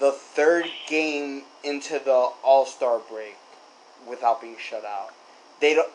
[0.00, 3.36] the third game into the All Star break
[4.08, 5.10] without being shut out.
[5.60, 5.92] They don't.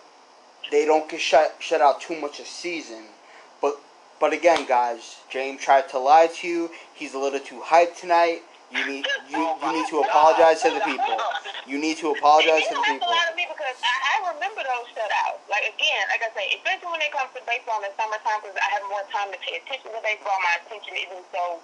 [0.70, 3.04] They don't get shut shut out too much a season,
[3.62, 3.76] but
[4.20, 6.70] but again, guys, James tried to lie to you.
[6.94, 8.44] He's a little too hyped tonight.
[8.72, 11.16] You need you, you need to apologize to the people.
[11.68, 13.12] You need to apologize to the don't have to people.
[13.12, 15.44] lie to me because I, I remember those shutouts.
[15.52, 18.56] Like again, like I say, especially when it comes to baseball in the summertime, because
[18.56, 20.36] I have more time to pay attention to baseball.
[20.40, 21.60] My attention isn't so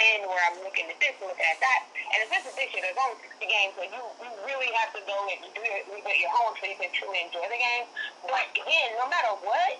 [0.00, 1.80] thin where I'm looking at this and looking at that.
[2.10, 4.90] And especially this is this year, there's only 60 games, so you, you really have
[4.98, 7.86] to go and do your, do your homework so you can truly enjoy the game.
[8.26, 9.78] But again, no matter what,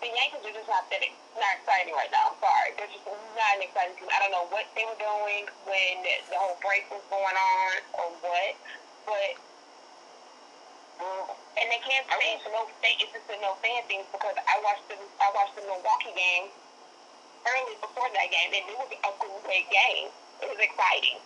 [0.00, 1.00] the Yankees are just not that
[1.36, 2.32] not exciting right now.
[2.32, 4.08] I'm sorry, they're just not an exciting team.
[4.08, 8.08] I don't know what they were doing when the, whole break was going on or
[8.24, 8.52] what,
[9.04, 9.32] but
[11.00, 12.96] and they can't say it's no fan.
[13.00, 16.48] It's just a no fan thing because I watched the I watched the Milwaukee game
[17.44, 19.12] early before that game, and it was a
[19.44, 20.12] great game.
[20.44, 21.20] It was exciting.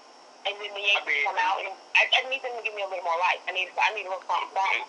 [0.45, 2.75] And then the Yankees I mean- come out, and I, I need them to give
[2.75, 3.41] me a little more life.
[3.47, 4.87] I need I need a little something.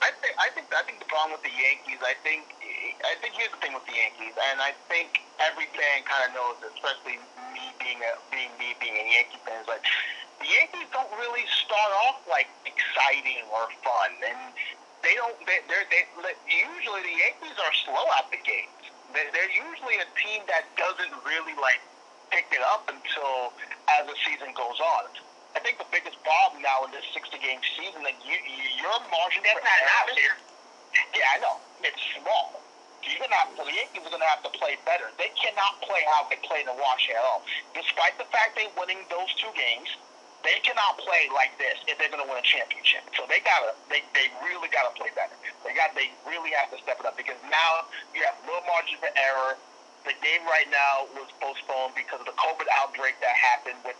[0.00, 2.46] I think I think I think the problem with the Yankees, I think
[3.02, 6.30] I think here's the thing with the Yankees, and I think every fan kind of
[6.38, 7.18] knows, especially
[7.54, 9.82] me being a being me being a Yankee fan, like
[10.38, 14.38] the Yankees don't really start off like exciting or fun, and
[15.02, 15.34] they don't.
[15.46, 16.06] They, they're they
[16.46, 18.86] usually the Yankees are slow out the gates.
[19.10, 21.82] They're, they're usually a team that doesn't really like
[22.30, 23.50] pick it up until
[23.98, 25.27] as the season goes on.
[25.56, 28.94] I think the biggest problem now in this 60 game season, like you, you your
[29.10, 30.36] margin That's not error- here.
[31.14, 32.60] Yeah, I know it's small.
[33.04, 35.08] You're gonna have to, the Yankees are gonna have to play better.
[35.16, 37.40] They cannot play how they played in Washington at all.
[37.72, 39.88] Despite the fact they're winning those two games,
[40.44, 43.02] they cannot play like this if they're gonna win a championship.
[43.16, 45.34] So they gotta, they, they really gotta play better.
[45.64, 48.98] They got, they really have to step it up because now you have low margin
[49.02, 49.56] for error.
[50.06, 53.27] The game right now was postponed because of the COVID outbreak that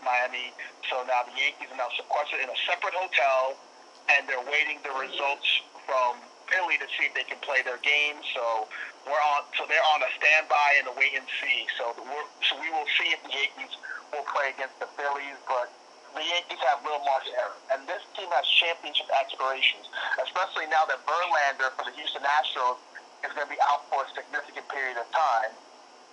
[0.09, 0.57] Miami.
[0.89, 3.61] So now the Yankees are now sequestered in a separate hotel,
[4.09, 5.45] and they're waiting the results
[5.85, 6.17] from
[6.49, 8.17] Philly to see if they can play their game.
[8.33, 8.65] So
[9.05, 9.45] we're on.
[9.61, 11.69] So they're on a standby and a wait and see.
[11.77, 13.77] So we're, so we will see if the Yankees
[14.17, 15.69] will play against the Phillies, but.
[16.17, 19.93] The Yankees have little margin error, and this team has championship aspirations,
[20.25, 22.81] especially now that Verlander for the Houston Astros
[23.23, 25.53] is going to be out for a significant period of time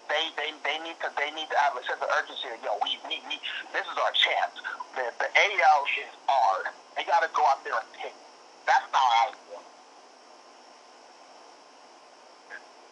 [0.10, 2.50] they they they need to they need to have a sense of urgency.
[2.50, 3.36] That, Yo, we, we we
[3.74, 4.56] this is our chance.
[4.96, 6.74] The the AL is hard.
[6.98, 8.14] They got to go out there and take.
[8.14, 8.26] it.
[8.68, 9.64] That's how I feel.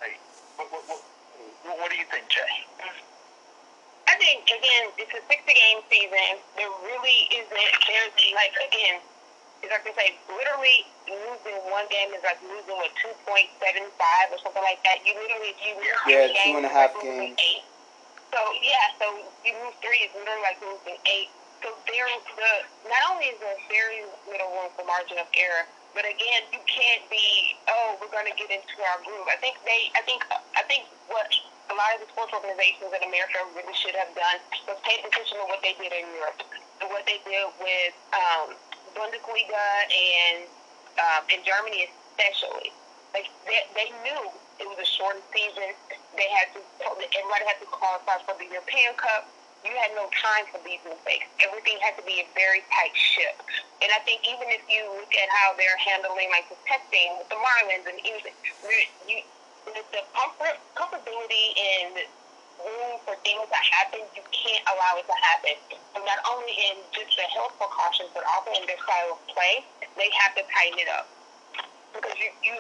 [0.02, 0.16] Hey,
[0.58, 1.02] what, what, what,
[1.66, 2.54] what, what do you think, Jay?
[4.08, 6.42] I think again, it's a sixty game season.
[6.58, 7.72] There really isn't.
[7.88, 9.02] There's like again,
[9.64, 13.88] it's like they say, literally losing one game is like losing with two point seven
[13.96, 15.00] five or something like that.
[15.08, 17.40] You literally if you lose Yeah, three two games, and a half like games.
[17.40, 17.64] Eight.
[18.36, 19.06] So yeah, so
[19.48, 21.32] you lose three is literally like losing eight.
[21.64, 22.52] So there, the
[22.92, 25.64] not only is there very little room for margin of error,
[25.96, 29.32] but again, you can't be oh we're going to get into our groove.
[29.32, 30.28] I think they, I think,
[30.60, 31.32] I think what
[31.72, 35.40] a lot of the sports organizations in America really should have done was pay attention
[35.40, 36.44] to what they did in Europe
[36.84, 38.52] and what they did with um,
[38.94, 40.46] Bundesliga and
[40.98, 42.72] um, in Germany especially.
[43.14, 44.22] Like they, they knew
[44.62, 45.74] it was a short season.
[46.18, 49.30] They had to everybody had to qualify for the European Cup.
[49.64, 51.24] You had no time for these mistakes.
[51.40, 53.40] Everything had to be a very tight ship.
[53.80, 57.32] And I think even if you look at how they're handling like the testing with
[57.32, 58.36] the Marlins and even
[59.08, 59.24] you,
[59.72, 62.04] the comfort, comfortability and
[62.62, 65.56] room for things to happen, you can't allow it to happen.
[65.98, 69.66] And not only in just the health precautions, but also in their style of play,
[69.98, 71.08] they have to tighten it up.
[71.94, 72.58] Because you, you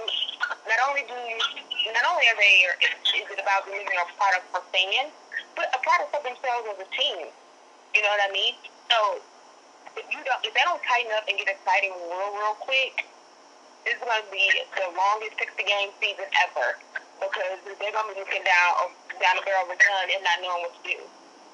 [0.69, 2.69] not only do you, not only are they,
[3.17, 5.09] is it about delivering a product for fans,
[5.57, 7.29] but a product for themselves as a team.
[7.97, 8.53] You know what I mean?
[8.89, 9.21] So
[9.97, 13.05] if you don't, if they don't tighten up and get exciting real, real quick,
[13.85, 14.45] this is going to be
[14.77, 16.77] the longest 60 game season ever
[17.29, 20.37] because they're to be looking down um, down the barrel of a gun and not
[20.43, 20.99] knowing what to do.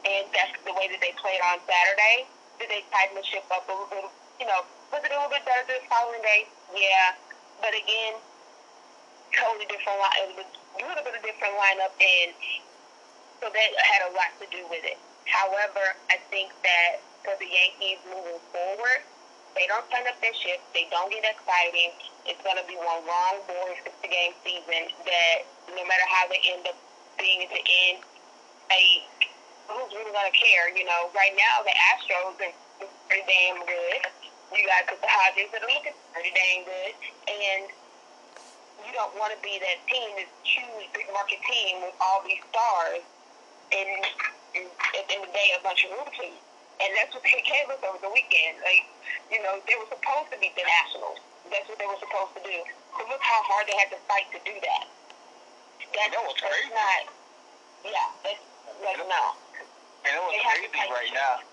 [0.08, 2.26] And that's the way that they played on Saturday.
[2.58, 4.08] Did they tighten the ship up a little bit?
[4.40, 6.48] You know, was it a little bit better the following day?
[6.72, 7.16] Yeah,
[7.60, 8.16] but again,
[9.36, 10.16] totally different line.
[10.24, 12.32] It was a little bit of different lineup, and
[13.44, 14.98] so that had a lot to do with it.
[15.28, 19.04] However, I think that for the Yankees moving forward,
[19.56, 20.62] they don't turn up their ship.
[20.74, 21.92] They don't get exciting.
[22.26, 25.38] It's going to be one long, boring 60-game season that
[25.74, 26.78] no matter how they end up
[27.18, 28.06] being at the end,
[28.70, 29.04] they,
[29.68, 30.70] who's really going to care?
[30.74, 32.54] You know, right now the Astros are
[33.10, 34.02] pretty damn good.
[34.54, 36.94] You got the Dodgers that are looking pretty dang good.
[37.30, 37.70] And
[38.86, 42.42] you don't want to be that team, this huge, big market team with all these
[42.50, 43.04] stars
[43.74, 44.02] and,
[44.56, 44.66] and
[44.98, 46.49] at the end of the day, a bunch of rookies.
[46.80, 48.64] And that's what they gave us over the weekend.
[48.64, 48.88] Like,
[49.28, 51.20] you know, they were supposed to beat the Nationals.
[51.52, 52.58] That's what they were supposed to do.
[52.96, 54.86] So look how hard they had to fight to do that.
[56.30, 56.72] What's that's crazy?
[56.72, 57.04] not,
[57.84, 58.44] yeah, that's,
[58.86, 59.24] like, no.
[60.06, 61.44] And it was They crazy right now.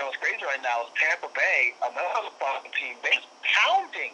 [0.00, 2.96] Know what's crazy right now is Tampa Bay, another fucking team.
[3.04, 4.12] They pounding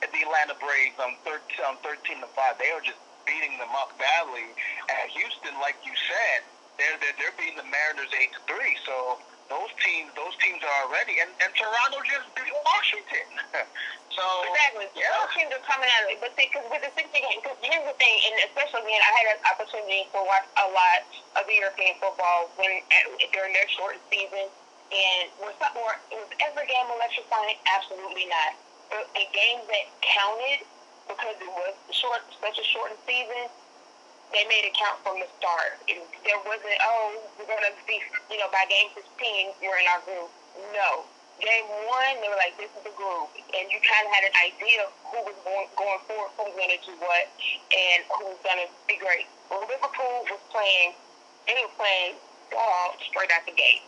[0.00, 2.56] the Atlanta Braves on 13, on 13 to 5.
[2.56, 4.48] They are just beating them up badly.
[4.88, 6.44] And Houston, like you said,
[6.80, 8.76] they're, they're, they're beating the Mariners 8 to 3.
[8.88, 9.20] So
[9.50, 11.18] those teams those teams are already.
[11.20, 13.26] And, and Toronto just beat Washington.
[14.16, 14.86] so, Exactly.
[14.94, 15.10] yeah.
[15.20, 16.22] Those teams are coming out of it.
[16.22, 19.12] But see, because with the 60 game, because here's the thing, and especially again, I
[19.18, 21.02] had an opportunity to watch a lot
[21.36, 22.80] of European football when
[23.34, 24.48] during their short season.
[24.90, 27.54] And was more, was every game electrifying?
[27.78, 28.58] Absolutely not.
[28.90, 30.66] But the games that counted,
[31.06, 33.46] because it was short, such a shortened season,
[34.30, 35.78] they made it count from the start.
[35.90, 37.98] It, there wasn't, oh, we're going to be,
[38.30, 39.06] you know, by game 16,
[39.58, 40.30] we're in our group.
[40.74, 41.06] No.
[41.42, 43.32] Game one, they were like, this is the group.
[43.56, 46.54] And you kind of had an idea of who was going, going forward, who was
[46.54, 47.26] going to do what,
[47.72, 49.26] and who was going to be great.
[49.48, 50.94] Well, Liverpool was playing,
[51.48, 52.20] they were playing
[52.52, 53.82] ball straight out the gate,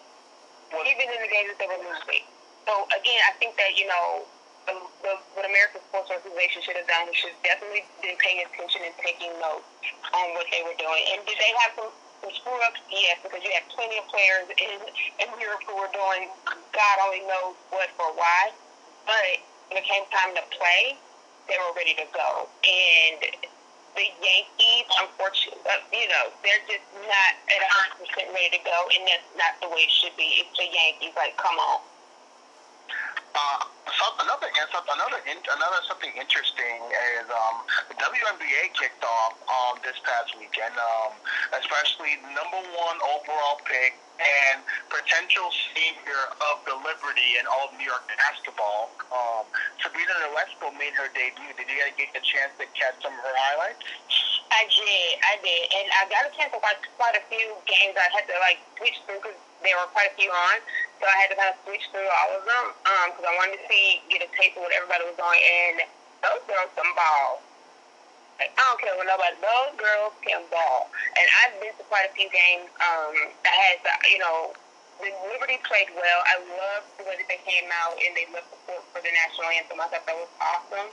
[0.72, 2.24] even in the games that they were losing.
[2.64, 4.24] So, again, I think that, you know,
[4.66, 8.86] the, the, what American Sports Organization should have done was should definitely been paying attention
[8.86, 9.66] and taking notes
[10.14, 11.02] on what they were doing.
[11.14, 11.90] And did they have some,
[12.22, 12.80] some screw ups?
[12.90, 14.78] Yes, because you had plenty of players in,
[15.22, 16.30] in Europe who were doing
[16.72, 18.54] God only knows what for why.
[19.04, 20.96] But when it came time to play,
[21.50, 22.46] they were ready to go.
[22.62, 23.18] And
[23.92, 27.60] the Yankees, unfortunately, uh, you know, they're just not at
[28.00, 30.40] 100% ready to go, and that's not the way it should be.
[30.40, 31.12] It's the Yankees.
[31.12, 31.84] Like, come on.
[34.20, 36.76] Another another another something interesting
[37.16, 41.16] is um, the WNBA kicked off um, this past weekend, um,
[41.56, 44.60] especially number one overall pick and
[44.92, 46.22] potential savior
[46.52, 48.92] of the Liberty and all of New York basketball.
[49.08, 49.48] Um,
[49.80, 51.48] Sabrina Ionescu made her debut.
[51.56, 53.80] Did you get a chance to catch some of her highlights?
[54.52, 57.96] I did, I did, and I got a chance to watch quite a few games.
[57.96, 60.56] I had to like switch through because there were quite a few on,
[61.02, 62.66] so I had to kind of switch through all of them
[63.10, 65.82] because I wanted to see, get a taste of what everybody was doing, and
[66.22, 67.42] those girls some ball.
[68.38, 69.34] Like, I don't care what nobody.
[69.42, 72.70] Those girls can ball, and I've been to quite a few games.
[72.78, 74.54] Um, I had, to, you know,
[75.10, 76.20] Liberty played well.
[76.30, 79.10] I loved the way that they came out and they left the court for the
[79.10, 79.82] national anthem.
[79.82, 80.88] I thought that was awesome.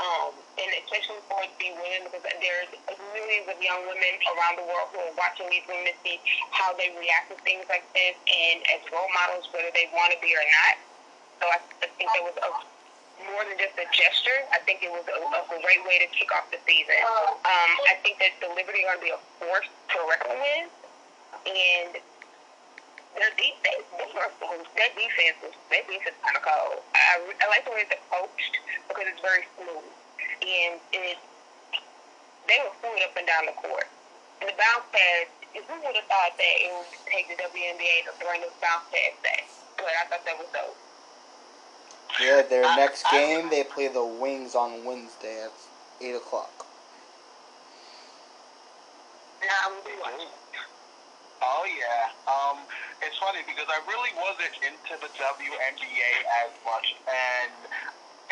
[0.00, 2.70] Um, and especially for be women because there's
[3.12, 6.16] millions of young women around the world who are watching these women to see
[6.56, 10.18] how they react to things like this and as role models, whether they want to
[10.24, 10.74] be or not.
[11.40, 12.48] So I, I think there was a
[13.28, 14.40] more than just a gesture.
[14.48, 16.96] I think it was a, a great way to kick off the season.
[17.04, 20.72] Um, I think that the Liberty are going to be a force to reckon with,
[21.44, 22.00] and
[23.16, 26.78] their defense, their defense is their defense kind of cold.
[26.94, 28.54] I, I like the way it's coached
[28.86, 29.90] because it's very smooth,
[30.42, 31.18] and it
[32.46, 33.86] they were fluid up and down the court.
[34.40, 38.12] And the bounce pass, who would have thought that it would take the WNBA to
[38.18, 39.44] bring this bounce pass back?
[39.76, 40.76] But I thought that was dope.
[42.18, 45.52] Yeah, their uh, next game they play the Wings on Wednesday at
[46.00, 46.66] eight o'clock.
[51.40, 52.12] Oh yeah.
[52.28, 52.60] Um,
[53.00, 56.12] it's funny because I really wasn't into the WNBA
[56.44, 57.52] as much, and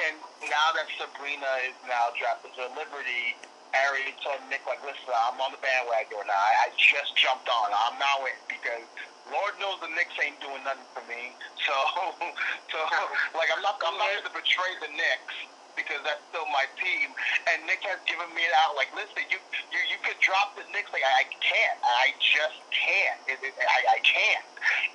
[0.04, 0.14] and
[0.46, 3.34] now that Sabrina is now drafted to Liberty,
[3.74, 6.36] Ari told Nick like, listen, I'm on the bandwagon now.
[6.36, 7.72] I, I just jumped on.
[7.72, 8.84] I'm now in because
[9.32, 11.32] Lord knows the Knicks ain't doing nothing for me.
[11.64, 11.74] So,
[12.72, 12.78] so
[13.32, 17.14] like I'm not I'm not going to betray the Knicks because that's still my team.
[17.46, 19.38] And Nick has given me an out like, listen, you
[19.70, 20.90] you, you could drop the Knicks.
[20.90, 21.78] Like I, I can't.
[21.86, 23.18] I just can't.
[23.30, 24.46] It, it, I, I can't.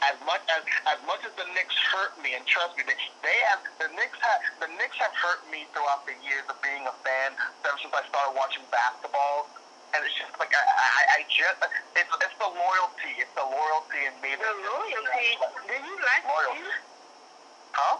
[0.03, 3.37] As much as as much as the Knicks hurt me, and trust me, they, they
[3.47, 6.95] have the Knicks have the Knicks have hurt me throughout the years of being a
[7.07, 7.31] fan
[7.63, 9.47] ever since I started watching basketball
[9.93, 11.57] and it's just like I, I, I just
[11.93, 14.33] it's it's the loyalty, it's the loyalty in me.
[14.33, 15.29] The loyalty.
[15.69, 16.65] Do you like loyalty?
[17.73, 17.97] Huh?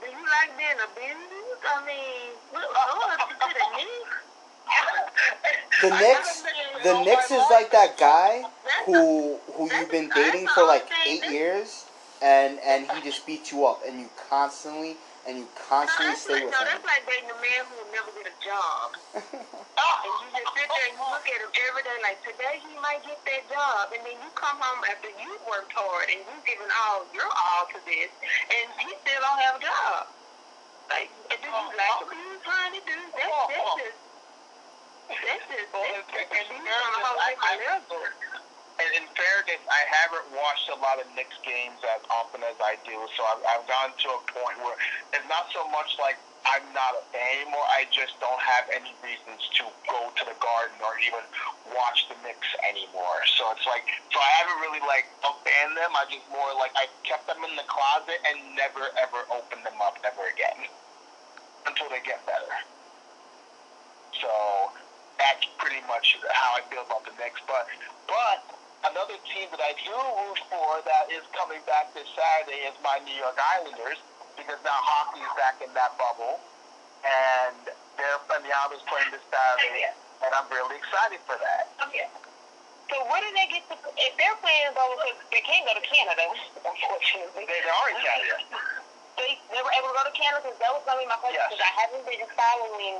[0.00, 1.45] Do you like being a business?
[1.64, 2.60] I mean, the
[3.78, 4.02] Knicks.
[5.82, 6.42] The Knicks,
[6.82, 8.42] the Knicks is like that guy
[8.86, 11.84] who who you've been dating for like eight years,
[12.22, 16.34] and and he just beats you up, and you constantly and you constantly no, stay
[16.38, 16.70] like, with no, him.
[16.70, 18.86] that's like dating a man who will never get a job.
[19.26, 22.72] and you just sit there and you look at him every day like, today he
[22.78, 23.90] might get that job.
[23.90, 27.66] And then you come home after you worked hard and you've given all your all
[27.74, 28.10] to this,
[28.54, 30.15] and he still don't have a job.
[30.90, 32.98] Like, and then you like, what you trying to do?
[32.98, 33.96] On a whole different
[36.52, 38.02] level
[38.76, 42.76] and in fairness, I haven't watched a lot of Knicks games as often as I
[42.84, 44.76] do, so I've, I've gotten to a point where
[45.16, 47.66] it's not so much like I'm not a fan anymore.
[47.74, 51.24] I just don't have any reasons to go to the Garden or even
[51.74, 53.18] watch the Knicks anymore.
[53.34, 53.82] So it's like,
[54.14, 55.90] so I haven't really like abandoned them.
[55.98, 59.78] I just more like I kept them in the closet and never ever opened them
[59.82, 60.70] up ever again
[61.66, 62.54] until they get better.
[64.22, 64.30] So
[65.18, 67.42] that's pretty much how I feel about the Knicks.
[67.50, 67.66] But
[68.06, 68.46] but
[68.86, 73.02] another team that I do root for that is coming back this Saturday is my
[73.02, 73.98] New York Islanders
[74.36, 76.38] because now hockey is back in that bubble,
[77.02, 79.88] and they're and the Islanders playing this Saturday,
[80.22, 81.72] and I'm really excited for that.
[81.88, 82.06] Okay.
[82.86, 83.74] So what do they get to?
[83.98, 85.00] If they're playing in bubble,
[85.32, 86.22] they can't go to Canada,
[86.62, 87.48] unfortunately.
[87.48, 88.36] They, they are in Canada.
[89.18, 91.18] They, they were able to go to Canada because that was going to be my
[91.18, 91.72] question because yes.
[91.72, 92.96] I haven't been following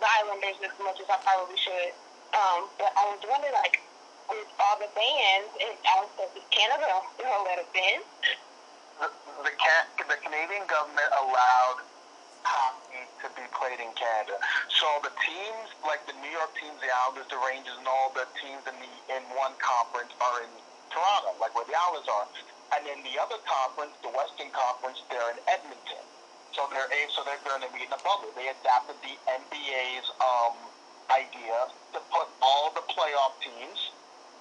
[0.00, 1.92] the Islanders as much as I probably should.
[2.32, 3.84] Um, but I was wondering, like,
[4.32, 6.88] with all the bans, and I said, Canada
[7.20, 8.00] you know, let us in?
[9.02, 9.10] The,
[9.42, 11.82] the, the Canadian government allowed
[12.46, 14.38] hockey to be played in Canada.
[14.70, 18.30] So the teams, like the New York teams, the Islanders, the Rangers, and all the
[18.38, 20.52] teams in the in one conference are in
[20.94, 22.30] Toronto, like where the Islanders are.
[22.78, 26.02] And then the other conference, the Western Conference, they're in Edmonton.
[26.54, 28.30] So they're so they're going to be in a bubble.
[28.38, 30.54] They adapted the NBA's um,
[31.10, 31.58] idea
[31.96, 33.90] to put all the playoff teams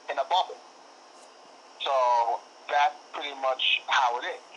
[0.06, 0.62] in a bubble.
[1.82, 1.96] So
[2.70, 4.51] that's pretty much how it is.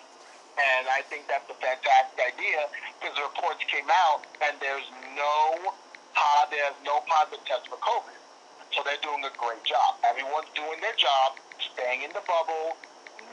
[0.54, 4.86] And I think that's a fantastic idea because the reports came out and there's
[5.18, 5.74] no
[6.14, 8.14] uh, there's no positive test for COVID.
[8.70, 9.98] So they're doing a great job.
[10.06, 12.78] Everyone's doing their job, staying in the bubble,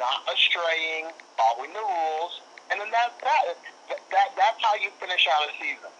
[0.01, 2.41] not astraying, following the rules,
[2.73, 3.53] and then that's that.
[4.09, 5.93] that that's how you finish out a season.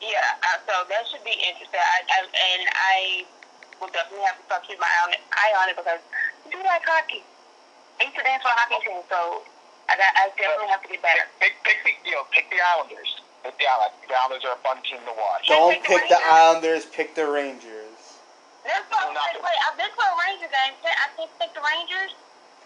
[0.00, 1.80] Yeah, uh, so that should be interesting.
[1.80, 2.96] I, I, and I
[3.80, 7.24] will definitely have to keeping my eye on it because I do like hockey.
[8.00, 9.42] I used to dance for a hockey team, so
[9.88, 11.24] I, got, I definitely have to get better.
[11.40, 13.20] Pick, pick, pick, the, you know, pick the Islanders.
[13.44, 14.04] Pick the Islanders.
[14.08, 15.48] The Islanders are a fun team to watch.
[15.48, 18.20] Don't pick, the, the Islanders, pick the Rangers.
[18.66, 19.40] That's what I'm saying.
[19.40, 20.74] Wait, I've been to a Ranger game.
[20.82, 22.12] I can't pick the Rangers.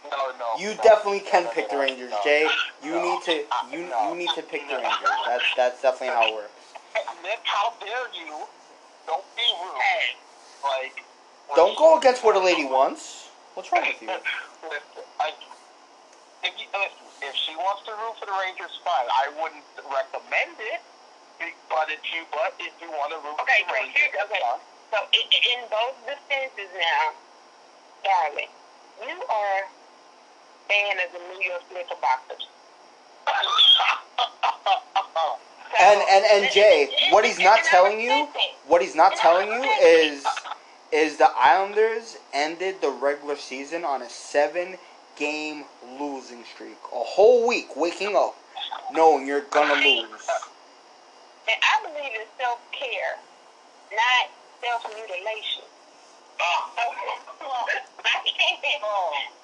[0.09, 0.49] No, no.
[0.57, 2.49] You no, definitely can no, pick no, the Rangers, no, Jay.
[2.83, 3.35] You no, need to
[3.69, 5.13] you you need to pick the Rangers.
[5.29, 6.51] That's that's definitely how it works.
[7.23, 8.33] Nick, how dare you?
[9.07, 9.77] Don't be rude.
[9.77, 10.17] Hey.
[10.65, 11.05] Like
[11.55, 13.29] don't go against what a lady wants.
[13.55, 14.09] What's wrong with you?
[15.21, 19.09] Listen, I, if, you, listen, if she wants to root for the Rangers, fine.
[19.09, 20.81] I wouldn't recommend it.
[21.69, 24.41] But if you, but if you want to root Okay, for the Rangers, here- okay.
[24.41, 24.61] fine.
[24.93, 27.13] So in, in both defenses now,
[28.05, 28.49] darling,
[29.07, 29.69] you are a
[30.69, 32.47] fan of the New York Knickerbockers.
[33.27, 33.33] So,
[35.81, 38.29] And and and Jay, what he's not telling you,
[38.67, 40.13] what he's not telling you respect it.
[40.13, 40.27] is
[40.93, 44.77] is the Islanders ended the regular season on a seven
[45.21, 45.69] game
[46.01, 46.81] losing streak.
[46.97, 48.35] A whole week waking up
[48.91, 50.27] knowing you're gonna lose.
[51.45, 53.21] And I believe in self care,
[53.93, 54.33] not
[54.65, 55.69] self mutilation.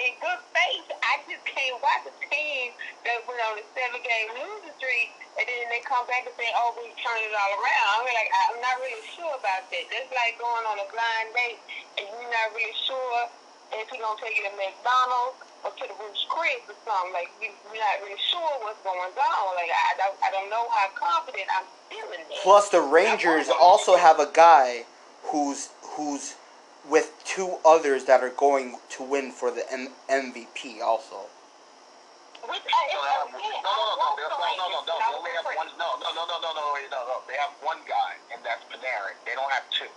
[0.00, 2.72] in good faith, I just can't watch a team
[3.04, 6.48] that went on a seven game losing streak and then they come back and say,
[6.56, 8.00] oh, we turned it all around.
[8.00, 9.84] I'm like, I'm not really sure about that.
[9.92, 11.60] That's like going on a blind date
[12.00, 13.28] and you're not really sure
[13.76, 17.12] if he's going to take you to McDonald's or to the Ruth's Chris or something.
[17.12, 19.54] Like, you- you're not really sure what's going on.
[19.56, 22.38] Like, I don't, I don't know how confident I'm feeling there.
[22.42, 24.84] Plus the Rangers also have a guy
[25.24, 26.34] who's who's
[26.86, 31.26] with two others that are going to win for the M- MVP also.
[32.46, 33.58] Which I, No, it's they have- okay.
[33.58, 35.44] no, no, no, I no, want no, no, no, the no, Rangers, They only have
[35.44, 35.66] but I one.
[35.78, 37.16] No, no, no, no, no, no, wait, no, no.
[37.26, 39.18] They have one guy, and that's Panarin.
[39.26, 39.90] They don't have two.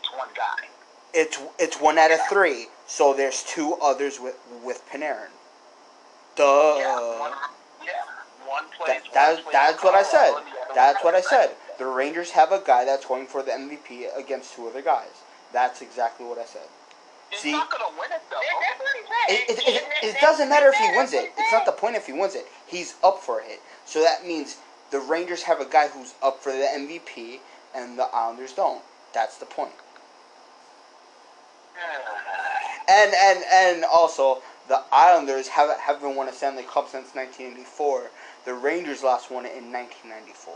[0.00, 0.66] It's one guy.
[1.14, 5.30] It's it's one out of three, so there's two others with with Panarin.
[6.36, 6.42] Duh.
[6.76, 7.32] Yeah, one,
[7.84, 7.92] yeah,
[8.46, 9.00] one plays.
[9.02, 10.30] That, that, one plays that's what I said.
[10.32, 11.50] Colorado, and the other That's what I said.
[11.78, 15.22] The Rangers have a guy that's going for the MVP against two other guys.
[15.52, 16.66] That's exactly what I said.
[17.30, 17.52] He's See?
[17.52, 18.36] not gonna win it though.
[18.36, 19.54] That- That's what he said.
[19.54, 21.32] It, it, it, it doesn't matter if he wins it.
[21.38, 22.46] It's not the point if he wins it.
[22.66, 23.60] He's up for it.
[23.86, 24.58] So that means
[24.90, 27.38] the Rangers have a guy who's up for the MVP
[27.74, 28.82] and the Islanders don't.
[29.12, 29.72] That's the point.
[32.88, 38.10] And and and also the Islanders have haven't won a Stanley Cup since 1984.
[38.44, 40.54] The Rangers last won it in 1994.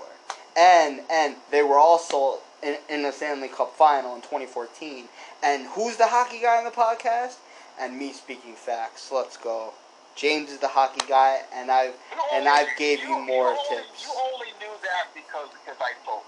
[0.57, 5.09] And and they were also in, in the Stanley Cup final in 2014.
[5.43, 7.37] And who's the hockey guy on the podcast?
[7.81, 9.11] And me speaking facts.
[9.13, 9.73] Let's go.
[10.17, 11.95] James is the hockey guy, and I've
[12.33, 14.05] and I've gave you more only, tips.
[14.05, 16.23] You only knew that because because I told.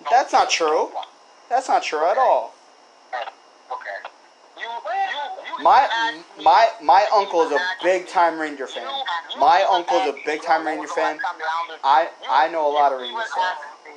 [0.00, 0.06] you.
[0.10, 0.90] That's not true.
[1.48, 2.54] That's not true at all.
[3.72, 4.09] Okay.
[5.62, 8.84] My even asked me- my my uncle is a big time Ranger fan.
[9.38, 11.16] My even uncle's a big time Ranger fan.
[11.16, 13.38] last time the Islanders- I I know a lot of Ranger stuff.
[13.38, 13.92] asked me-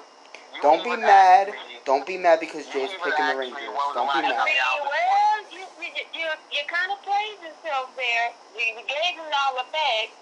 [0.56, 1.54] you Don't be mad.
[1.86, 3.62] Don't be mad because Jay's picking the Rangers.
[3.62, 4.38] when was the Don't be mad.
[4.38, 8.32] well, you you kind of played yourself there.
[8.56, 10.16] You, gave him all the facts.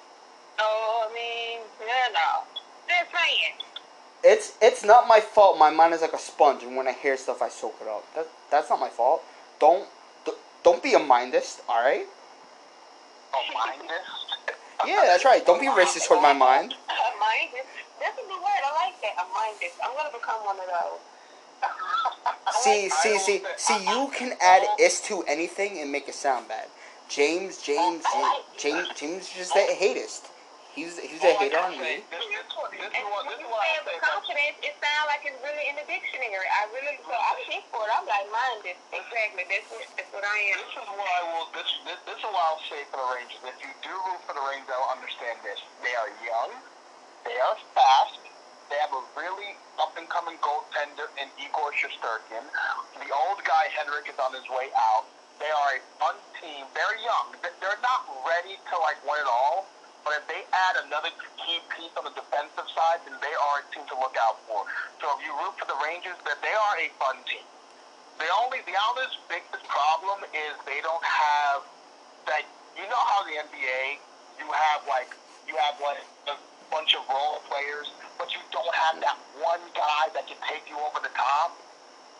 [0.57, 2.43] So I mean, you know,
[2.87, 3.53] just saying.
[4.23, 5.57] It's it's not my fault.
[5.57, 8.03] My mind is like a sponge, and when I hear stuff, I soak it up.
[8.15, 9.23] That that's not my fault.
[9.59, 9.87] Don't
[10.63, 11.61] don't be a mindist.
[11.69, 12.05] All right.
[13.33, 14.87] A mindist?
[14.87, 15.45] Yeah, that's right.
[15.45, 16.73] Don't be racist toward my mind.
[16.73, 17.65] A minded.
[17.99, 18.61] That's a good word.
[18.65, 19.15] I like that.
[19.19, 19.71] A minded.
[19.83, 21.01] I'm gonna become one of those.
[22.63, 23.85] See, see, see, see.
[23.89, 26.67] You can add is to anything and make it sound bad.
[27.09, 30.30] James, James, James, James, James is just a hatist.
[30.75, 32.05] He's he's a hater on me.
[32.07, 34.01] This, this, what- this is And what when this is you what say it with
[34.03, 36.47] confidence, it sounds like it's really in the dictionary.
[36.47, 37.91] I really, so I kick for it.
[37.91, 38.77] I'm like minded.
[38.95, 39.43] Exactly.
[39.51, 40.57] That's what, that's what I am.
[40.63, 41.47] This is what I will.
[41.51, 43.41] This, this this is what I'll say for the Rangers.
[43.43, 45.59] If you do root for the Rangers, I'll understand this.
[45.83, 46.51] They are young.
[47.25, 48.17] They are fast.
[48.71, 52.45] They have a really up and coming goaltender in Igor Shesterkin.
[52.97, 55.05] The old guy Henrik is on his way out.
[55.39, 56.65] They are a fun team.
[56.73, 57.35] They're young.
[57.43, 59.67] They're not ready to like win it all.
[60.03, 61.13] But if they add another
[61.45, 64.65] key piece on the defensive side, then they are a team to look out for.
[64.97, 67.45] So if you root for the Rangers, then they are a fun team.
[68.17, 71.65] The only the Islanders' biggest problem is they don't have
[72.29, 72.45] that.
[72.77, 73.97] You know how the NBA,
[74.37, 75.09] you have like
[75.49, 76.37] you have like a
[76.69, 77.89] bunch of role players,
[78.21, 81.57] but you don't have that one guy that can take you over the top.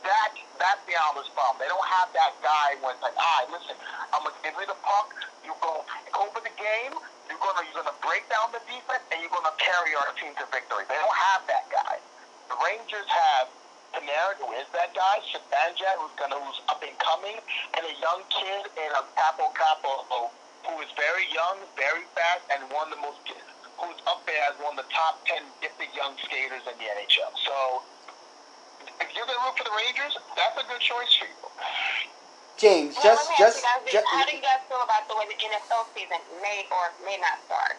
[0.01, 1.61] That that's the Islanders' problem.
[1.61, 3.77] They don't have that guy when like, all right, listen,
[4.09, 5.13] I'm gonna give you the puck.
[5.45, 6.97] You go take over the game.
[7.31, 10.43] You're gonna you're gonna break down the defense, and you're gonna carry our team to
[10.51, 10.83] victory.
[10.91, 11.95] They don't have that guy.
[12.51, 13.47] The Rangers have
[13.95, 17.39] Panarin, who is that guy, Zibanejad, who's gonna who's up and coming,
[17.79, 20.27] and a young kid in a Kaapo Kakko
[20.67, 23.23] who is very young, very fast, and one of the most
[23.79, 27.31] who's up there as one of the top ten gifted young skaters in the NHL.
[27.47, 27.55] So
[28.99, 31.39] if you're gonna root for the Rangers, that's a good choice for you.
[32.61, 35.25] James, Well, just just, you guys just How do you guys feel about the way
[35.25, 37.75] the NFL season may or may not start?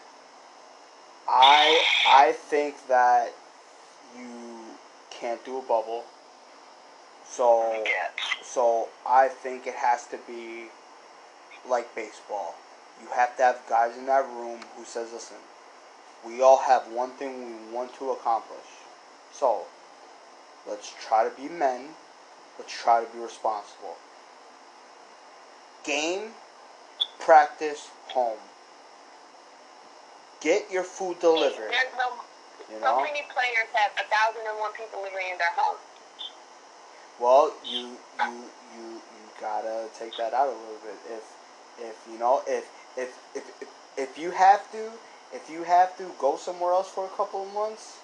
[1.28, 3.32] I I think that
[4.18, 4.26] you
[5.10, 6.02] can't do a bubble.
[7.24, 7.84] So
[8.42, 10.64] so I think it has to be
[11.68, 12.56] like baseball.
[13.00, 15.36] You have to have guys in that room who says, "Listen,
[16.26, 18.66] we all have one thing we want to accomplish.
[19.32, 19.66] So,
[20.66, 21.94] let's try to be men.
[22.58, 23.96] Let's try to be responsible.
[25.84, 26.30] Game,
[27.18, 28.38] practice, home.
[30.40, 31.70] Get your food delivered.
[31.70, 32.14] There's no,
[32.70, 35.76] You so many players have a thousand and one people living in their home.
[37.20, 38.32] Well, you you
[38.74, 39.00] you you
[39.40, 40.98] gotta take that out a little bit.
[41.10, 41.22] If
[41.78, 44.90] if you know if if if if, if you have to
[45.32, 47.98] if you have to go somewhere else for a couple of months,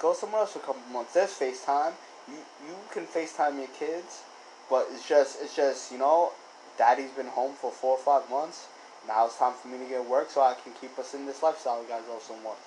[0.00, 1.14] go somewhere else for a couple of months.
[1.14, 1.92] There's FaceTime.
[2.28, 4.22] You you can FaceTime your kids,
[4.70, 6.32] but it's just it's just you know,
[6.78, 8.66] Daddy's been home for four or five months.
[9.06, 11.42] Now it's time for me to get work so I can keep us in this
[11.42, 12.58] lifestyle you guys love so much.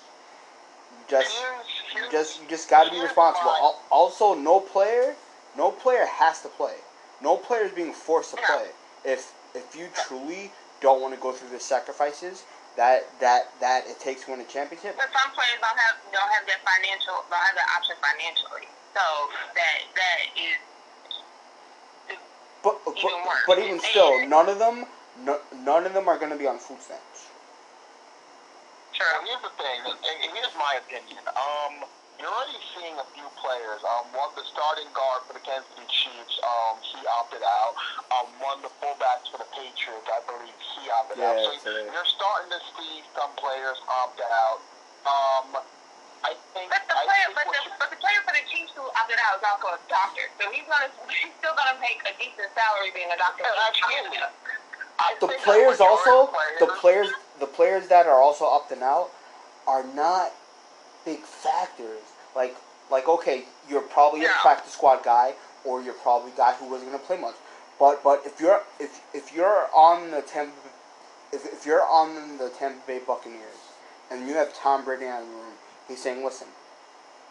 [1.08, 1.34] Just
[1.94, 3.76] you just you just got to be responsible.
[3.90, 5.14] Also, no player,
[5.56, 6.74] no player has to play.
[7.22, 8.68] No player is being forced to play.
[9.04, 10.50] If if you truly
[10.80, 12.44] don't want to go through the sacrifices
[12.76, 16.30] that that that it takes to win a championship, But some players don't have don't
[16.30, 18.70] have their financial don't have that option financially.
[18.94, 19.02] So
[19.58, 20.56] that that is
[22.62, 24.86] but but, Even but even still, none of them,
[25.24, 27.28] no, none of them are going to be on food stamps.
[28.92, 29.06] Sure.
[29.22, 31.22] Here's the thing, and, here's my opinion.
[31.30, 31.86] Um,
[32.18, 33.78] you're already seeing a few players.
[33.86, 37.78] Um, one the starting guard for the Kansas City Chiefs, um, he opted out.
[38.10, 41.38] Um, one of the fullbacks for the Patriots, I believe he opted out.
[41.38, 41.86] So today.
[41.94, 44.58] you're starting to see some players opt out.
[45.06, 45.62] Um,
[46.26, 46.74] I think.
[46.74, 48.34] but the I player think but what the, you- but the player for
[49.06, 50.24] the Chiefs who opted out is also a doctor.
[50.40, 53.44] So he's gonna he's still gonna make a decent salary being a doctor.
[53.46, 54.18] Oh, yeah, absolutely.
[54.98, 59.10] I The players also, of the players, the players that are also opting out,
[59.66, 60.32] are not
[61.04, 62.02] big factors.
[62.34, 62.56] Like
[62.90, 65.34] like okay, you're probably a practice squad guy,
[65.64, 67.36] or you're probably a guy who wasn't gonna play much.
[67.78, 70.52] But but if you're if if you're on the Tampa,
[71.32, 73.58] if, if you're on the Tampa Bay Buccaneers,
[74.10, 75.54] and you have Tom Brady in the room,
[75.86, 76.48] he's saying, listen,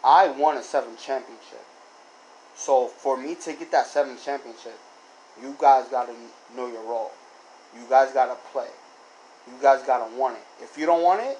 [0.04, 1.64] I won a seventh championship.
[2.54, 4.78] So for me to get that seventh championship,
[5.40, 6.12] you guys gotta
[6.56, 7.12] know your role.
[7.74, 8.68] You guys gotta play.
[9.46, 10.42] You guys gotta want it.
[10.62, 11.38] If you don't want it,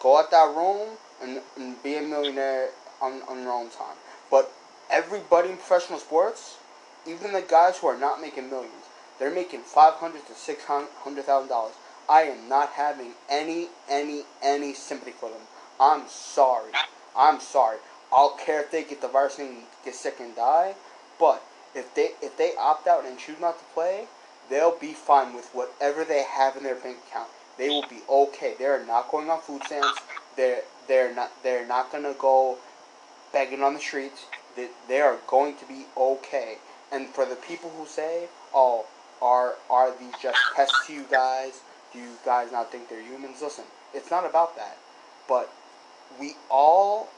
[0.00, 3.96] go out that room and, and be a millionaire on, on your own time.
[4.30, 4.52] But
[4.90, 6.58] everybody in professional sports,
[7.06, 8.72] even the guys who are not making millions,
[9.18, 11.74] they're making five hundred to six hundred thousand dollars.
[12.08, 15.42] I am not having any, any, any sympathy for them.
[15.78, 16.72] I'm sorry.
[17.16, 17.78] I'm sorry.
[18.12, 20.74] I'll care if they get the virus and get sick and die.
[21.18, 21.42] But
[21.74, 24.06] if they if they opt out and choose not to play,
[24.48, 27.28] they'll be fine with whatever they have in their bank account.
[27.58, 28.54] They will be okay.
[28.58, 30.00] They're not going on food stamps.
[30.36, 32.58] They're they're not they're not gonna go
[33.32, 34.26] begging on the streets.
[34.56, 36.58] They, they are going to be okay.
[36.90, 38.86] And for the people who say, "Oh,
[39.22, 41.60] are are these just tests to you guys?
[41.92, 44.78] Do you guys not think they're humans?" Listen, it's not about that.
[45.28, 45.52] But
[46.18, 47.08] we all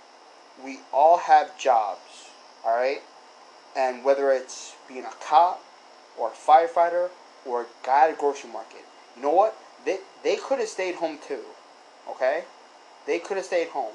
[0.64, 2.30] we all have jobs,
[2.64, 3.02] all right?
[3.76, 5.62] And whether it's being a cop
[6.18, 7.08] or a firefighter
[7.46, 8.84] or a guy at a grocery market,
[9.16, 9.56] you know what?
[9.84, 11.42] They they could have stayed home too,
[12.08, 12.44] okay?
[13.06, 13.94] They could have stayed home.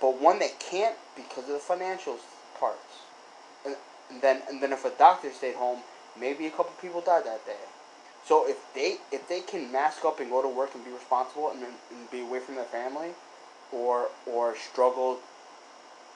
[0.00, 2.16] But one they can't because of the financial
[2.58, 3.02] parts.
[3.66, 3.76] And,
[4.10, 5.80] and then and then if a doctor stayed home,
[6.18, 7.64] maybe a couple people died that day.
[8.24, 11.50] So if they if they can mask up and go to work and be responsible
[11.50, 13.10] and, and be away from their family,
[13.72, 15.18] or or struggle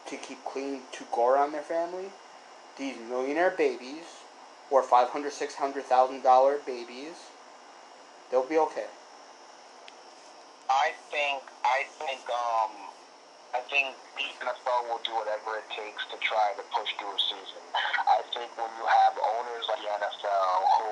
[0.07, 2.11] to keep clean to go around their family,
[2.79, 4.05] these millionaire babies
[4.71, 7.31] or five hundred six hundred thousand dollar babies,
[8.31, 8.87] they'll be okay.
[10.69, 12.73] I think I think um
[13.55, 17.21] I think the NFL will do whatever it takes to try to push through a
[17.23, 17.63] season.
[18.11, 20.91] I think when you have owners like the NFL who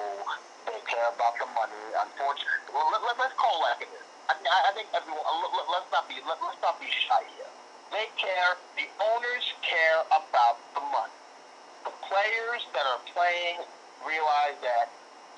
[0.70, 4.06] they care about the money, unfortunately, well, let, let, let's call it like it is.
[4.30, 5.26] I, I think everyone.
[5.26, 7.51] Let, let's not be let, let's not be shy here.
[7.92, 8.56] They care.
[8.80, 11.12] The owners care about the money.
[11.84, 13.60] The players that are playing
[14.08, 14.88] realize that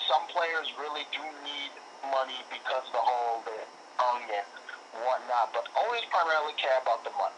[0.07, 1.75] some players really do need
[2.15, 3.59] money because of the whole the
[3.99, 4.47] young and
[5.03, 7.35] whatnot, but owners primarily care about the money.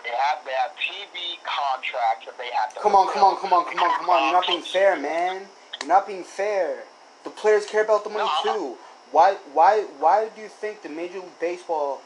[0.00, 2.80] They have they have TV contracts that they have to.
[2.80, 4.22] Come on, come on, come on, come on, come on.
[4.24, 5.46] You're not being fair, man.
[5.80, 6.84] You're not being fair.
[7.24, 8.76] The players care about the money too.
[9.12, 12.00] Why why why do you think the Major League Baseball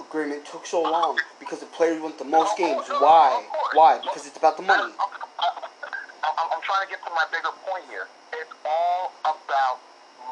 [0.00, 1.18] agreement took so long?
[1.38, 2.86] Because the players want the most games.
[2.88, 3.44] Why?
[3.74, 4.00] Why?
[4.00, 4.92] Because it's about the money.
[4.92, 8.06] I'm, I'm, trying to get to my bigger point here.
[8.36, 9.80] It's all about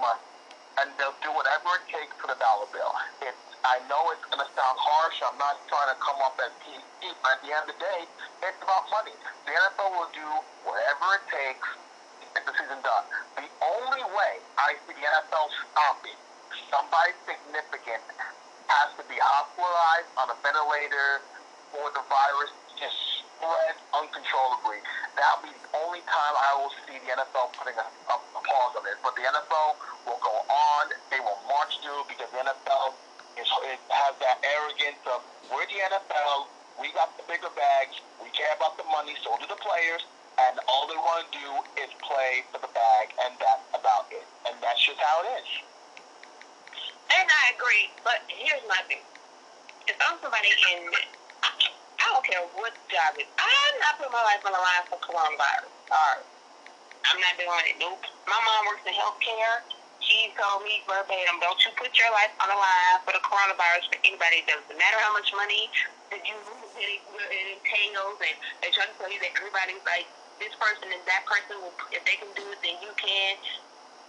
[0.00, 0.24] money,
[0.82, 2.92] and they'll do whatever it takes for the dollar bill.
[3.24, 5.18] It's, I know it's going to sound harsh.
[5.24, 8.00] I'm not trying to come up as PC, but at the end of the day,
[8.44, 9.14] it's about money.
[9.48, 10.28] The NFL will do
[10.68, 11.66] whatever it takes
[12.20, 13.04] to get the season done.
[13.40, 16.18] The only way I see the NFL stopping.
[16.70, 18.02] Somebody significant
[18.68, 21.22] has to be hospitalized on a ventilator
[21.78, 24.80] or the virus just spread uncontrollably.
[25.16, 28.74] That'll be the only time I will see the NFL putting a, a, a pause
[28.76, 28.98] on this.
[29.00, 30.84] But the NFL will go on.
[31.12, 32.96] They will march through because the NFL
[33.40, 35.20] is, it has that arrogance of
[35.52, 36.48] we're the NFL.
[36.80, 37.96] We got the bigger bags.
[38.20, 39.16] We care about the money.
[39.24, 40.04] So do the players.
[40.36, 41.48] And all they want to do
[41.80, 44.20] is play for the bag, and that's about it.
[44.44, 45.48] And that's just how it is.
[47.06, 49.02] And I agree, but here's my thing.
[49.86, 50.90] If I'm somebody in,
[52.02, 54.84] I don't care what job it is, I'm not putting my life on the line
[54.90, 55.70] for coronavirus.
[55.86, 56.22] Sorry.
[57.06, 57.78] I'm not doing it.
[57.78, 58.02] Nope.
[58.26, 59.62] My mom works in healthcare.
[60.02, 63.90] She told me verbatim, don't you put your life on the line for the coronavirus
[63.90, 64.42] for anybody.
[64.42, 65.70] It doesn't matter how much money
[66.10, 66.34] that you
[66.78, 70.06] it, it entails, and they try to tell you that everybody's like
[70.38, 73.34] this person and that person will, if they can do it, then you can.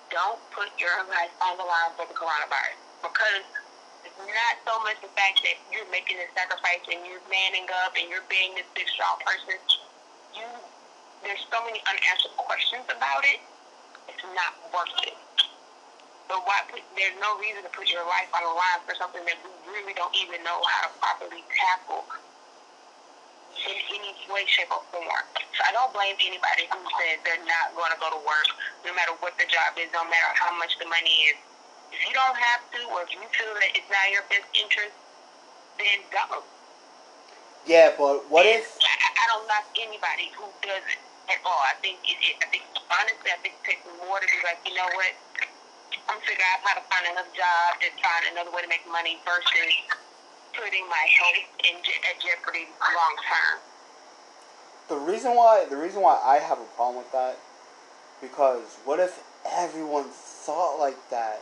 [0.09, 3.45] Don't put your life on the line for the coronavirus because
[4.05, 7.93] it's not so much the fact that you're making a sacrifice and you're manning up
[7.97, 9.57] and you're being this big strong person.
[10.35, 10.47] You
[11.25, 13.41] there's so many unanswered questions about it.
[14.07, 15.17] It's not worth it.
[16.29, 19.23] So why put, there's no reason to put your life on the line for something
[19.25, 22.05] that we really don't even know how to properly tackle
[23.65, 25.25] in any way, shape, or form.
[25.57, 28.47] So I don't blame anybody who says they're not going to go to work,
[28.85, 31.37] no matter what the job is, no matter how much the money is.
[31.93, 34.95] If you don't have to, or if you feel that it's not your best interest,
[35.79, 36.43] then don't.
[37.67, 38.79] Yeah, but what And if?
[38.79, 41.63] I, I don't knock anybody who does it at all.
[41.67, 44.59] I think it, it, I think honestly, I think it takes more to be like,
[44.63, 45.13] you know what?
[46.07, 49.19] I'm figuring out how to find another job, just find another way to make money
[49.27, 49.75] versus
[50.55, 53.55] putting my health in je- at jeopardy long term.
[54.87, 57.37] The reason why the reason why I have a problem with that
[58.21, 59.19] because what if
[59.51, 61.41] everyone thought like that?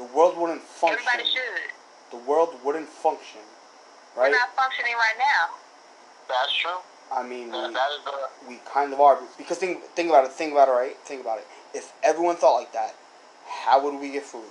[0.00, 1.04] The world wouldn't function.
[1.04, 1.68] Everybody should.
[2.10, 3.44] The world wouldn't function,
[4.16, 4.32] right?
[4.32, 5.52] We're not functioning right now.
[6.26, 6.80] That's true.
[7.12, 10.24] I mean, That, we, that is a we kind of are because think think about
[10.24, 10.32] it.
[10.32, 10.96] Think about it, right?
[11.04, 11.46] Think about it.
[11.74, 12.94] If everyone thought like that,
[13.44, 14.48] how would we get food?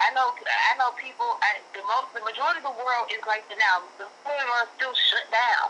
[0.00, 1.26] I know, I know people.
[1.44, 3.84] I, the most, the majority of the world is like that now.
[3.98, 5.68] The food are still shut down.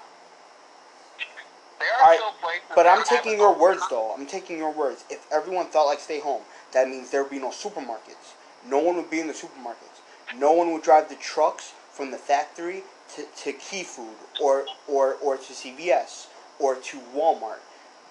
[1.81, 2.71] there are All right, still places.
[2.75, 3.61] But I'm taking your open.
[3.63, 4.15] words though.
[4.15, 5.05] I'm taking your words.
[5.11, 6.43] If everyone thought like stay home,
[6.75, 8.35] that means there would be no supermarkets.
[8.69, 10.03] No one would be in the supermarkets.
[10.37, 12.83] No one would drive the trucks from the factory
[13.15, 16.27] to, to Key Food or, or or to CVS
[16.59, 17.63] or to Walmart.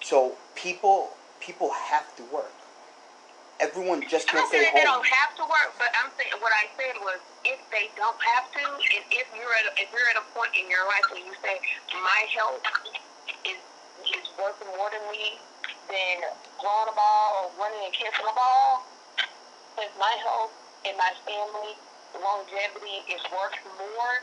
[0.02, 1.10] So people
[1.40, 2.52] people have to work.
[3.60, 6.66] Everyone just can't stay saying they don't have to work, but I'm saying what I
[6.76, 10.18] said was if they don't have to, and if you're at a, if you're at
[10.18, 11.60] a point in your life where you say
[11.92, 12.62] my health
[13.44, 13.60] is
[14.08, 15.38] is worth more than me
[15.90, 16.16] than
[16.60, 18.84] throwing a ball or running and catching a ball,
[19.80, 20.54] if my health
[20.86, 21.74] and my family
[22.14, 24.14] longevity is worth more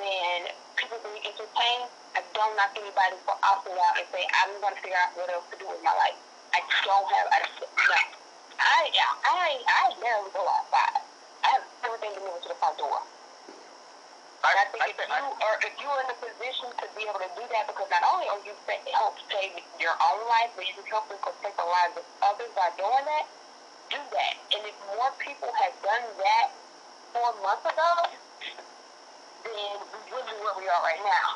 [0.00, 0.38] than
[0.76, 4.80] people being entertained, I don't knock anybody for opting out and say I'm going to
[4.80, 6.18] figure out what else to do with my life.
[6.56, 7.26] I don't have.
[7.32, 8.00] I, no.
[8.60, 8.80] I
[9.28, 11.04] I I barely go outside.
[11.44, 13.00] I have everything delivered to the front door.
[14.46, 16.86] I, And I think I, if think- you are if you're in a position to
[16.94, 20.20] be able to do that, because not only are you sa- help save your own
[20.30, 23.26] life, but you can help them protect the lives of others by doing that.
[23.90, 26.48] Do that, and if more people had done that
[27.14, 27.90] four months ago,
[29.46, 31.26] then we wouldn't be where we are right now.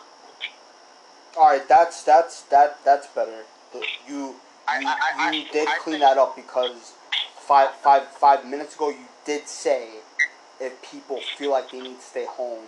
[1.39, 3.45] All right, that's that's that that's better.
[3.73, 4.35] The- You
[4.81, 6.95] you, I- I- you did I clean think- that up because
[7.39, 9.99] five five five minutes ago you did say
[10.61, 12.67] if people feel like they need to stay home,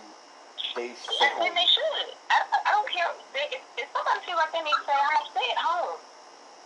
[0.75, 2.07] they should stay And then they should.
[2.33, 3.09] I, I, I don't care.
[3.33, 5.97] They, if, if somebody feels like they need to stay home, stay at home.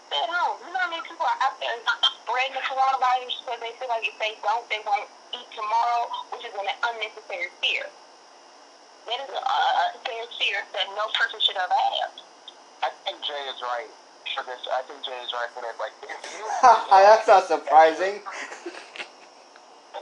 [0.07, 0.55] Stay at home.
[0.63, 1.75] You know how many people are out there
[2.23, 6.43] spreading the coronavirus because they feel like if they don't, they won't eat tomorrow, which
[6.47, 7.87] is an unnecessary fear.
[9.07, 12.11] That is an unnecessary fear that no person should ever have.
[12.83, 13.91] I think Jay is right
[14.35, 14.59] for this.
[14.71, 15.75] I think Jay is right for this.
[15.79, 18.23] Like, if you, that's not surprising.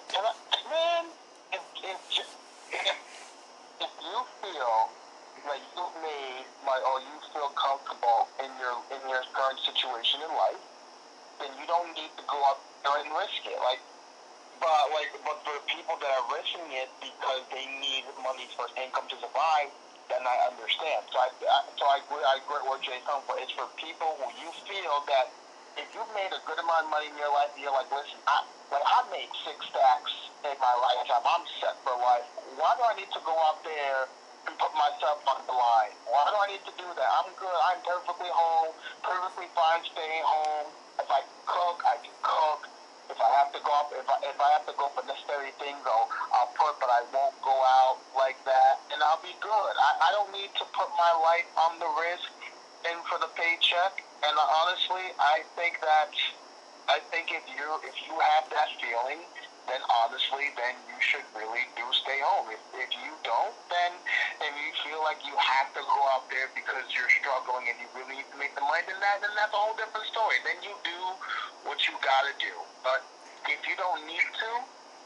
[0.10, 0.34] Can I,
[0.70, 1.06] man,
[1.54, 2.35] if, if,
[3.86, 4.76] if, you feel
[5.46, 10.32] like you've made, like, or you feel comfortable in your in your current situation in
[10.34, 10.64] life,
[11.42, 13.60] then you don't need to go up there and risk it.
[13.62, 13.82] Like,
[14.58, 19.06] but like, but for people that are risking it because they need money for income
[19.14, 19.70] to survive,
[20.10, 21.06] then I understand.
[21.14, 22.24] So I, I so I agree.
[22.26, 23.38] I agree with what Jay's coming for.
[23.38, 25.30] It's for people who you feel that
[25.76, 28.48] if you've made a good amount of money in your life, you're like, listen, I,
[28.72, 30.14] like I made six stacks
[30.48, 31.24] in my lifetime.
[31.24, 32.28] I'm set for life.
[32.56, 34.08] Why do I need to go out there
[34.48, 35.94] and put myself on the line?
[36.08, 37.10] Why do I need to do that?
[37.20, 37.60] I'm good.
[37.72, 38.72] I'm perfectly home,
[39.04, 40.72] perfectly fine staying home.
[41.00, 42.72] If I cook, I can cook.
[43.06, 45.54] If I have to go up, if I, if I have to go for necessary
[45.62, 49.74] things, I'll, I'll put, but I won't go out like that, and I'll be good.
[49.78, 52.26] I, I don't need to put my life on the risk
[52.92, 54.06] in for the paycheck.
[54.26, 56.14] And honestly, I think that
[56.90, 59.22] I think if you if you have that feeling,
[59.66, 62.50] then honestly, then you should really do stay home.
[62.54, 63.92] If, if you don't, then
[64.42, 67.90] and you feel like you have to go out there because you're struggling and you
[67.98, 70.38] really need to make the money, then that then that's a whole different story.
[70.46, 71.00] Then you do
[71.66, 72.54] what you gotta do.
[72.86, 73.02] But
[73.50, 74.50] if you don't need to,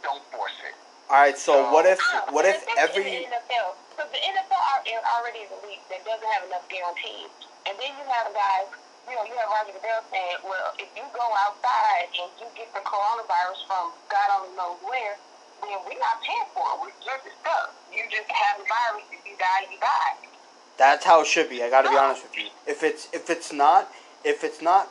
[0.03, 0.75] don't force it.
[1.09, 1.37] All right.
[1.37, 3.73] So what if No, what if every in the NFL?
[3.97, 4.81] So the NFL are,
[5.17, 7.33] already is a league that doesn't have enough guarantees,
[7.67, 8.69] and then you have guys.
[9.09, 12.69] You know, you have Roger Goodell saying, "Well, if you go outside and you get
[12.77, 15.17] the coronavirus from God only knows where,
[15.65, 16.75] then we're not paying for it.
[16.79, 17.73] We're just stuck.
[17.89, 19.09] You just have the virus.
[19.09, 20.29] If you die, you die."
[20.77, 21.63] That's how it should be.
[21.63, 22.47] I got to be honest with you.
[22.67, 23.91] If it's if it's not
[24.23, 24.89] if it's not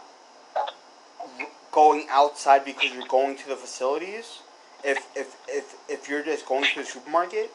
[1.72, 4.40] going outside because you're going to the facilities,
[4.84, 7.50] if if if if you're just going to the supermarket,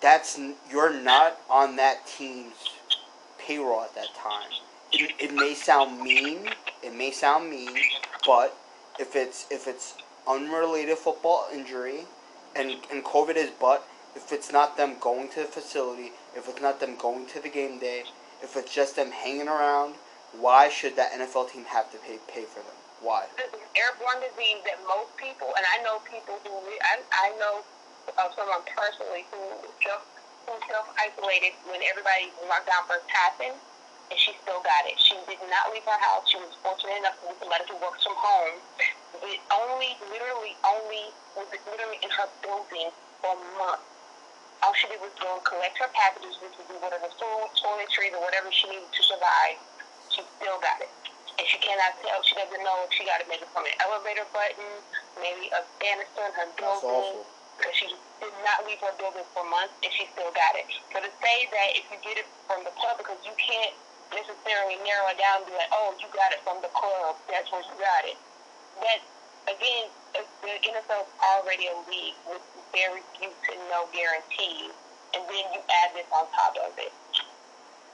[0.00, 0.38] that's
[0.70, 2.70] you're not on that team's
[3.50, 4.50] payroll at that time.
[4.92, 6.50] It, it may sound mean.
[6.82, 7.74] It may sound mean,
[8.24, 8.56] but
[8.98, 9.94] if it's if it's
[10.28, 12.06] unrelated football injury,
[12.54, 16.60] and and COVID is but if it's not them going to the facility, if it's
[16.60, 18.04] not them going to the game day,
[18.42, 19.94] if it's just them hanging around,
[20.38, 22.78] why should that NFL team have to pay pay for them?
[23.02, 23.26] Why?
[23.36, 26.52] this is airborne disease that most people, and I know people who,
[26.84, 27.64] I, I know
[28.18, 29.70] of someone personally who who
[30.66, 33.54] self isolated when everybody lockdown first happened,
[34.10, 34.98] and she still got it.
[34.98, 36.26] She did not leave her house.
[36.26, 38.58] She was fortunate enough to meet somebody who works from home.
[39.22, 42.90] It only, literally, only was literally in her building
[43.22, 43.86] for months.
[44.66, 48.12] All she did was go and collect her packages, which would be whatever food, toiletries,
[48.12, 49.56] or whatever she needed to survive.
[50.10, 50.90] She still got it
[51.40, 52.20] and she cannot tell.
[52.20, 54.84] She doesn't know if she got to make it maybe from an elevator button,
[55.16, 57.24] maybe a banister in her building.
[57.60, 57.88] Because she
[58.24, 60.64] did not leave her building for months, and she still got it.
[60.96, 63.74] So to say that if you get it from the club, because you can't
[64.16, 67.52] necessarily narrow it down and be like, oh, you got it from the club, that's
[67.52, 68.16] where you got it.
[68.80, 69.00] That
[69.52, 72.42] again, the NFL is already a league with
[72.72, 74.72] very few to no guarantees,
[75.14, 76.92] and then you add this on top of it,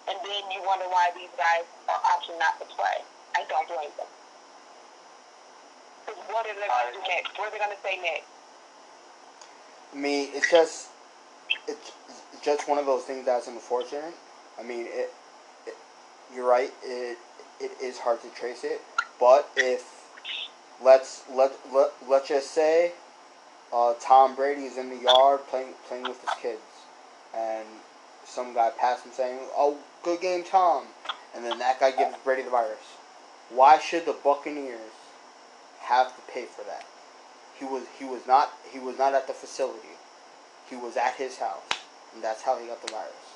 [0.08, 2.98] and then you wonder why these guys are opting not to play.
[3.36, 4.10] I don't blame them.
[6.06, 7.34] 'Cause what are they going to do next?
[7.38, 8.28] What are they going to say next?
[9.92, 10.88] I mean, it's just
[11.68, 11.92] it's
[12.42, 14.14] just one of those things that's unfortunate.
[14.58, 15.12] I mean, it,
[15.66, 15.74] it
[16.34, 16.72] you're right.
[16.82, 17.18] It
[17.60, 18.80] it is hard to trace it,
[19.18, 19.84] but if
[20.82, 22.92] let's let let let's just say
[23.72, 26.60] uh, Tom Brady is in the yard playing playing with his kids,
[27.34, 27.66] and
[28.24, 30.84] some guy passed him saying, "Oh, good game, Tom,"
[31.34, 32.96] and then that guy gives Brady the virus.
[33.50, 34.80] Why should the Buccaneers
[35.80, 36.84] have to pay for that?
[37.58, 39.96] He was he was not he was not at the facility.
[40.68, 41.64] He was at his house,
[42.14, 43.26] and that's how he got the virus.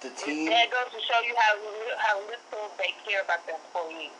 [0.00, 0.50] The team.
[0.50, 1.58] That goes to show you how
[1.98, 4.14] how little they care about their employees.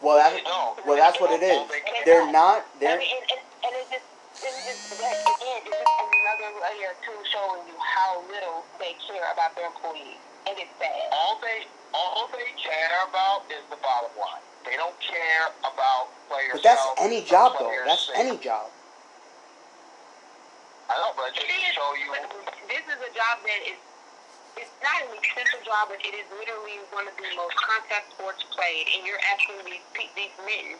[0.00, 0.86] Well, that's don't.
[0.86, 1.60] well, that's what it is.
[2.06, 2.64] They're not.
[2.78, 4.06] They're I mean, and, and, and it just,
[4.46, 9.58] it just again, it's just another layer to showing you how little they care about
[9.58, 11.10] their employees, and it's bad.
[11.12, 14.46] All they all they care about is the bottom line.
[14.68, 16.60] They don't care about players.
[16.60, 17.72] but that's any job though.
[17.88, 18.20] That's safety.
[18.20, 18.68] any job.
[20.88, 22.12] I know, but It just is, show you.
[22.68, 23.80] this is a job that is,
[24.60, 28.44] it's not an essential job, but it is literally one of the most contact sports
[28.52, 29.84] played, and you're asking these
[30.16, 30.76] these men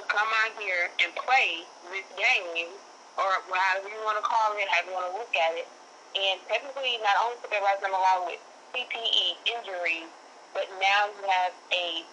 [0.00, 2.72] to come out here and play this game,
[3.20, 5.68] or however you want to call it, however you want to look at it,
[6.16, 8.40] and technically not only put their lives on the line with
[8.72, 10.08] CTE injuries,
[10.56, 12.04] but now you have a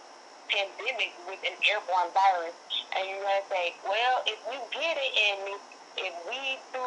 [0.47, 2.55] pandemic with an airborne virus,
[2.95, 5.59] and you're going to say, well, if we get it and
[5.97, 6.41] if we
[6.71, 6.85] do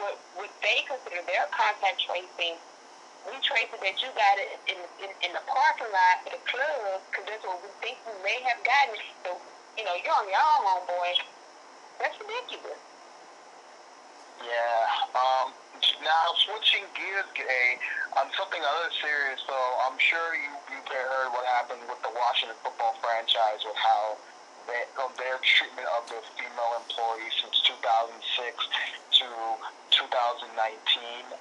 [0.00, 2.56] what, what they consider their contact tracing,
[3.26, 6.42] we trace it that you got it in, in, in the parking lot at the
[6.46, 8.96] club, because that's what we think you may have gotten.
[9.26, 9.34] So,
[9.76, 11.10] you know, you're on your own, homeboy.
[11.98, 12.95] That's ridiculous.
[14.42, 15.16] Yeah.
[15.16, 15.52] Um.
[16.00, 17.76] Now switching gears, Gay,
[18.16, 19.72] on something other serious though.
[19.88, 24.16] I'm sure you you heard what happened with the Washington football franchise with how
[24.68, 28.56] they, of their treatment of their female employees since 2006
[29.20, 29.28] to
[29.90, 30.52] 2019.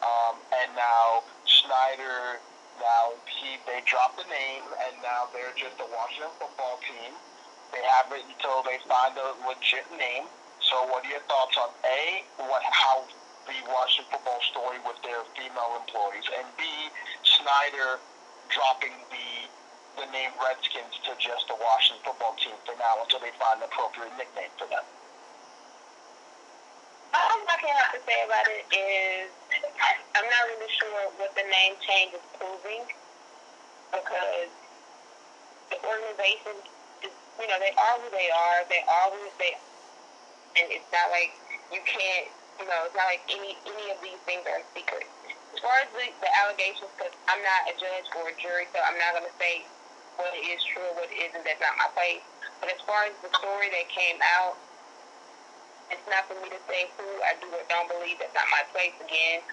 [0.02, 0.36] Um.
[0.56, 2.40] And now Snyder.
[2.80, 7.16] Now he they dropped the name and now they're just the Washington football team.
[7.72, 10.28] They have it until they find a legit name.
[10.70, 13.06] So, what are your thoughts on A, what how
[13.46, 16.66] the Washington football story with their female employees, and B,
[17.22, 18.02] Snyder
[18.50, 19.46] dropping the
[20.02, 23.70] the name Redskins to just the Washington football team for now until they find an
[23.70, 24.84] appropriate nickname for them.
[27.16, 29.32] All I can have to say about it is
[30.18, 32.84] I'm not really sure what the name change is proving
[33.94, 34.52] because
[35.70, 36.58] the organization
[37.06, 38.66] is, you know, they are who they are.
[38.68, 39.56] They are who they
[40.56, 41.36] and it's not like
[41.72, 42.28] you can't,
[42.60, 45.08] you know, it's not like any any of these things are secret.
[45.56, 48.80] As far as the, the allegations, because I'm not a judge or a jury, so
[48.84, 49.64] I'm not going to say
[50.20, 51.44] what is true or what isn't.
[51.44, 52.24] That's not my place.
[52.60, 54.60] But as far as the story that came out,
[55.92, 58.20] it's not for me to say who I do or don't believe.
[58.20, 59.44] That's not my place again.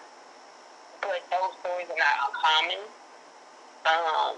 [1.03, 2.83] But those stories are not uncommon.
[3.87, 4.35] Um,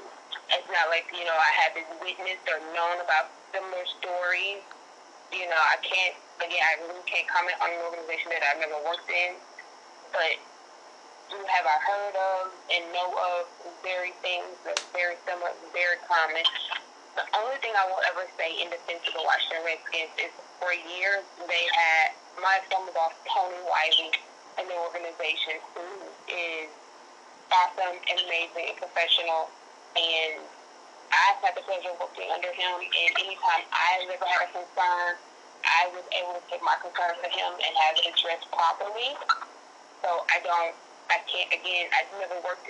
[0.53, 4.65] it's not like, you know, I haven't witnessed or known about similar stories.
[5.33, 8.79] You know, I can't, again, I really can't comment on an organization that I've never
[8.85, 9.35] worked in.
[10.13, 10.39] But
[11.31, 13.49] have I heard of and know of
[13.83, 16.45] very things that's very similar, very common.
[17.17, 20.75] The only thing I will ever say in defense of the Washington Redskins is for
[20.75, 24.15] years they had my former boss, Tony Wyllie,
[24.59, 25.87] the organization, who
[26.27, 26.71] is
[27.51, 29.51] awesome and amazing and professional.
[29.95, 30.43] And
[31.13, 35.11] I've had the pleasure of working under him, and anytime I've ever had a concern,
[35.65, 39.17] I was able to take my concern to him and have it addressed properly.
[40.05, 40.75] So I don't
[41.11, 42.67] I can't, again, I've never worked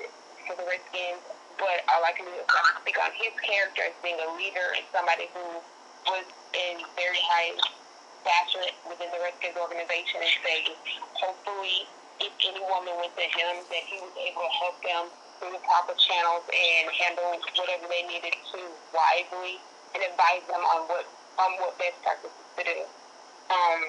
[0.46, 1.22] for the Redskins,
[1.58, 2.46] but all I can do is
[2.82, 5.62] speak on his character as being a leader and somebody who
[6.10, 7.54] was in very high
[8.22, 10.58] stature within the Redskins organization and say,
[11.22, 11.86] hopefully,
[12.20, 15.04] if any woman went to him, that he was able to help them
[15.44, 18.60] through the proper channels and handle whatever they needed to
[18.96, 19.60] wisely
[19.92, 21.04] and advise them on what
[21.36, 22.78] on what best practices to do.
[23.52, 23.80] Um,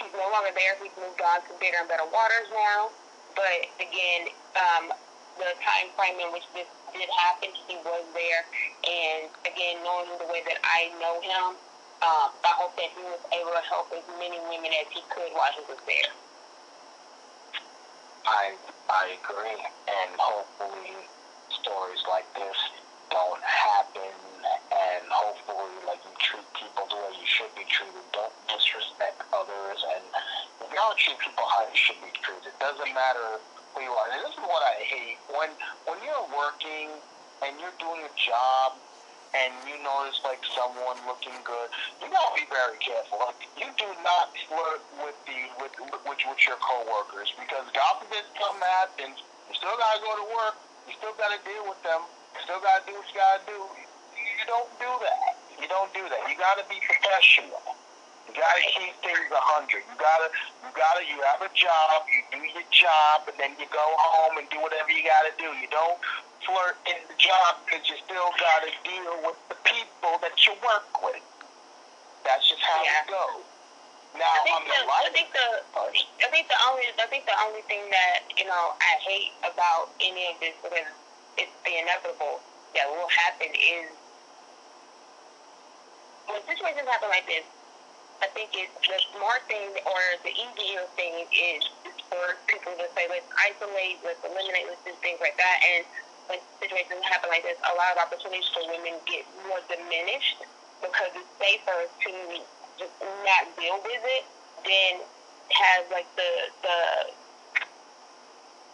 [0.00, 0.80] he's no longer there.
[0.80, 2.88] He's moved on to bigger and better waters now.
[3.36, 4.96] But again, um,
[5.36, 8.48] the time frame in which this did happen, he was there.
[8.88, 11.58] And again, knowing the way that I know him,
[12.00, 15.34] um, I hope that he was able to help as many women as he could
[15.36, 16.14] while he was there.
[18.26, 18.54] I
[18.90, 20.98] I agree, and hopefully
[21.62, 22.58] stories like this
[23.10, 24.14] don't happen
[24.70, 28.02] and hopefully like you treat people the way you should be treated.
[28.12, 30.04] Don't disrespect others and
[30.58, 32.50] you gotta treat people how you should be treated.
[32.50, 33.38] It doesn't matter
[33.74, 34.06] who you are.
[34.10, 35.18] And this is what I hate.
[35.30, 35.50] When
[35.86, 36.90] when you're working
[37.46, 38.74] and you're doing a job
[39.44, 41.68] and you notice like someone looking good,
[42.00, 43.20] you gotta be very careful.
[43.20, 48.24] Like you do not flirt with the with with, with your coworkers because God forbid
[48.40, 49.16] something happens,
[49.48, 50.56] you still gotta go to work,
[50.88, 52.00] you still gotta deal with them,
[52.34, 53.58] you still gotta do what you gotta do
[54.36, 55.34] you don't do that.
[55.58, 56.22] You don't do that.
[56.30, 57.58] You got to be professional.
[58.28, 59.82] You got to keep things a hundred.
[59.88, 60.28] You gotta,
[60.62, 62.06] you gotta, you have a job.
[62.06, 65.34] You do your job, and then you go home and do whatever you got to
[65.40, 65.50] do.
[65.56, 65.98] You don't
[66.46, 70.54] flirt in the job because you still got to deal with the people that you
[70.62, 71.22] work with.
[72.22, 73.02] That's just how yeah.
[73.02, 73.44] it goes.
[74.16, 75.48] Now, I think, the, I think the
[76.24, 79.92] I think the only I think the only thing that you know I hate about
[80.00, 80.88] any of this because
[81.36, 82.40] it's the inevitable
[82.72, 83.92] that will happen is
[86.26, 87.44] when situations happen like this,
[88.24, 91.62] I think it's the smart thing or the easier thing is
[92.08, 95.56] for people to say, let's isolate, let's eliminate, let's do things like that.
[95.60, 95.84] And
[96.28, 100.42] when situations happen like this, a lot of opportunities for women get more diminished
[100.82, 102.12] because it's safer to
[102.76, 104.24] just not deal with it
[104.66, 104.92] than
[105.54, 106.30] have like the
[106.62, 106.78] the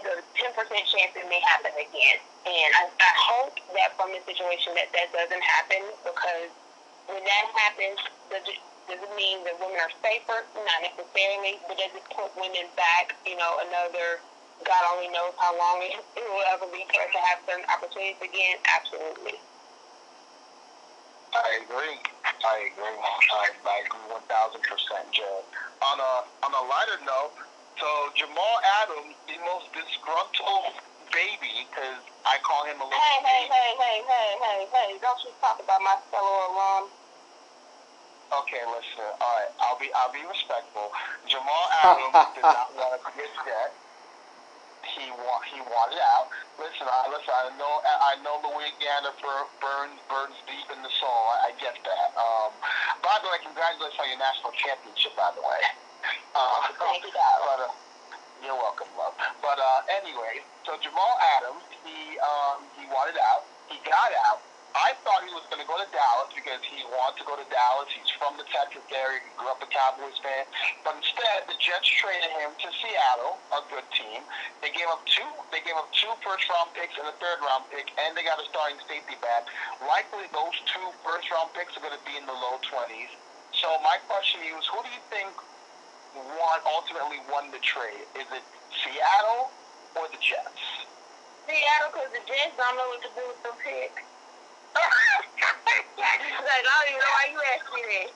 [0.03, 2.19] the ten percent chance it may happen again.
[2.43, 6.51] And I, I hope that from the situation that that doesn't happen because
[7.07, 7.99] when that happens,
[8.31, 8.59] does it,
[8.91, 10.43] does it mean that women are safer?
[10.59, 14.19] Not necessarily, but does it put women back, you know, another,
[14.65, 17.67] God only knows how long it, it will ever be for us to have certain
[17.69, 18.57] opportunities again?
[18.67, 19.37] Absolutely.
[21.33, 21.97] I agree.
[22.45, 22.97] I agree.
[23.01, 25.41] I, I agree one thousand percent, Joe.
[25.81, 26.13] On a
[26.45, 27.33] on a lighter note,
[27.81, 30.77] so Jamal Adams, the most disgruntled
[31.09, 33.01] baby, because I call him a little.
[33.01, 34.89] Hey, hey, hey, hey, hey, hey, hey!
[35.01, 36.93] Don't you talk about my fellow alum.
[38.45, 39.09] Okay, listen.
[39.21, 40.93] All right, I'll be I'll be respectful.
[41.29, 43.73] Jamal Adams did not want to quit yet.
[44.83, 46.29] He want he wanted out.
[46.59, 47.31] Listen, I listen.
[47.33, 51.23] I know I know Louisiana burns burns deep in the soul.
[51.39, 52.09] I, I get that.
[52.19, 52.51] Um,
[53.03, 55.15] by the way, congratulations on your national championship.
[55.17, 55.63] By the way.
[56.35, 57.13] Uh, Thank you.
[57.15, 57.73] But, uh,
[58.43, 59.15] you're welcome, love.
[59.43, 63.47] But uh, anyway, so Jamal Adams, he um, he wanted out.
[63.71, 64.43] He got out.
[64.73, 67.45] I thought he was going to go to Dallas because he wanted to go to
[67.53, 67.93] Dallas.
[67.93, 69.21] He's from the Texas area.
[69.21, 70.49] He grew up a Cowboys fan.
[70.81, 74.25] But instead, the Jets traded him to Seattle, a good team.
[74.65, 75.29] They gave up two.
[75.53, 78.41] They gave up two first round picks and a third round pick, and they got
[78.41, 79.45] a starting safety back.
[79.85, 83.13] Likely, those two first round picks are going to be in the low twenties.
[83.53, 85.29] So my question is, who do you think
[86.17, 88.09] won ultimately won the trade?
[88.17, 89.53] Is it Seattle
[90.01, 90.65] or the Jets?
[91.45, 94.12] Seattle, because the Jets don't know what to do with them picks.
[94.73, 98.09] Like, I don't even know why you asked me that.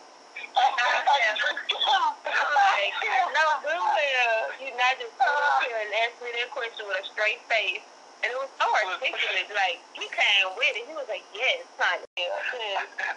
[2.56, 2.92] like,
[3.32, 6.96] no, good well, you not just come up here and ask me that question with
[7.00, 7.84] a straight face.
[8.24, 10.88] And it was so articulate, like, he came with it.
[10.88, 12.00] He was like, yes, son.
[12.16, 12.32] Yeah.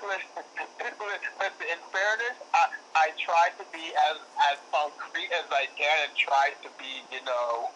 [0.04, 0.36] listen,
[1.40, 2.64] listen, in fairness, I,
[3.00, 4.18] I tried to be as,
[4.52, 7.72] as concrete as I can and try to be, you know,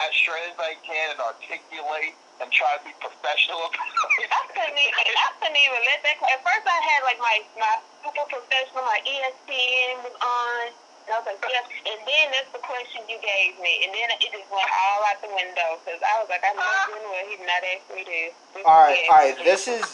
[0.00, 3.70] as straight as I can and articulate and try to be professional.
[3.70, 6.16] I couldn't even, I couldn't even let that.
[6.18, 10.74] At first, I had like my my super professional, my ESPN was on.
[11.04, 11.60] And I was like, yeah.
[11.60, 15.20] And then that's the question you gave me, and then it just went all out
[15.20, 17.76] the window because I was like, I know good well he's not uh-huh.
[17.76, 18.32] asked me this.
[18.56, 19.36] this All right, all right.
[19.44, 19.84] This is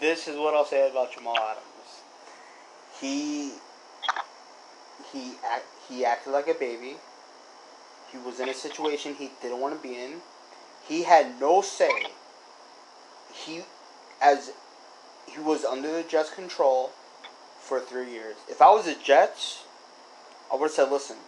[0.00, 1.92] this is what I'll say about Jamal Adams.
[2.98, 3.52] He
[5.12, 6.96] he act, he acted like a baby.
[8.10, 10.20] He was in a situation he didn't want to be in.
[10.90, 12.08] He had no say.
[13.32, 13.62] He
[14.20, 14.50] as
[15.26, 16.90] he was under the Jets' control
[17.60, 18.34] for three years.
[18.48, 19.62] If I was the Jets,
[20.52, 21.18] I would have said, "Listen,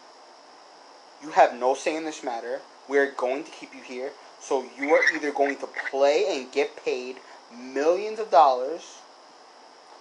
[1.23, 2.61] you have no say in this matter.
[2.89, 4.11] We are going to keep you here.
[4.41, 7.19] So you are either going to play and get paid
[7.57, 8.99] millions of dollars,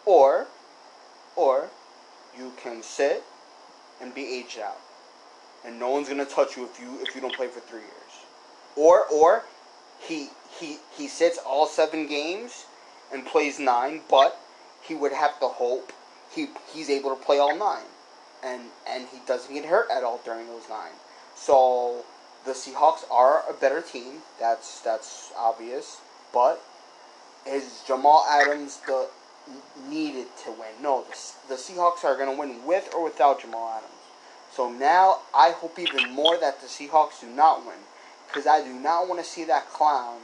[0.07, 0.47] or,
[1.36, 1.70] or
[2.36, 3.24] you can sit
[4.01, 4.80] and be aged out,
[5.64, 8.26] and no one's gonna touch you if you if you don't play for three years,
[8.76, 9.43] or or
[10.07, 10.29] he
[10.59, 12.65] he he sits all seven games
[13.13, 14.39] and plays nine, but
[14.81, 15.93] he would have to hope
[16.33, 17.85] he he's able to play all nine,
[18.43, 20.93] and and he doesn't get hurt at all during those nine.
[21.35, 22.05] So
[22.45, 24.21] the Seahawks are a better team.
[24.39, 25.99] That's that's obvious.
[26.33, 26.61] But
[27.45, 29.09] is Jamal Adams the
[29.89, 30.81] needed to win?
[30.81, 33.91] No, the, the Seahawks are going to win with or without Jamal Adams.
[34.51, 37.77] So now I hope even more that the Seahawks do not win,
[38.32, 40.19] because I do not want to see that clown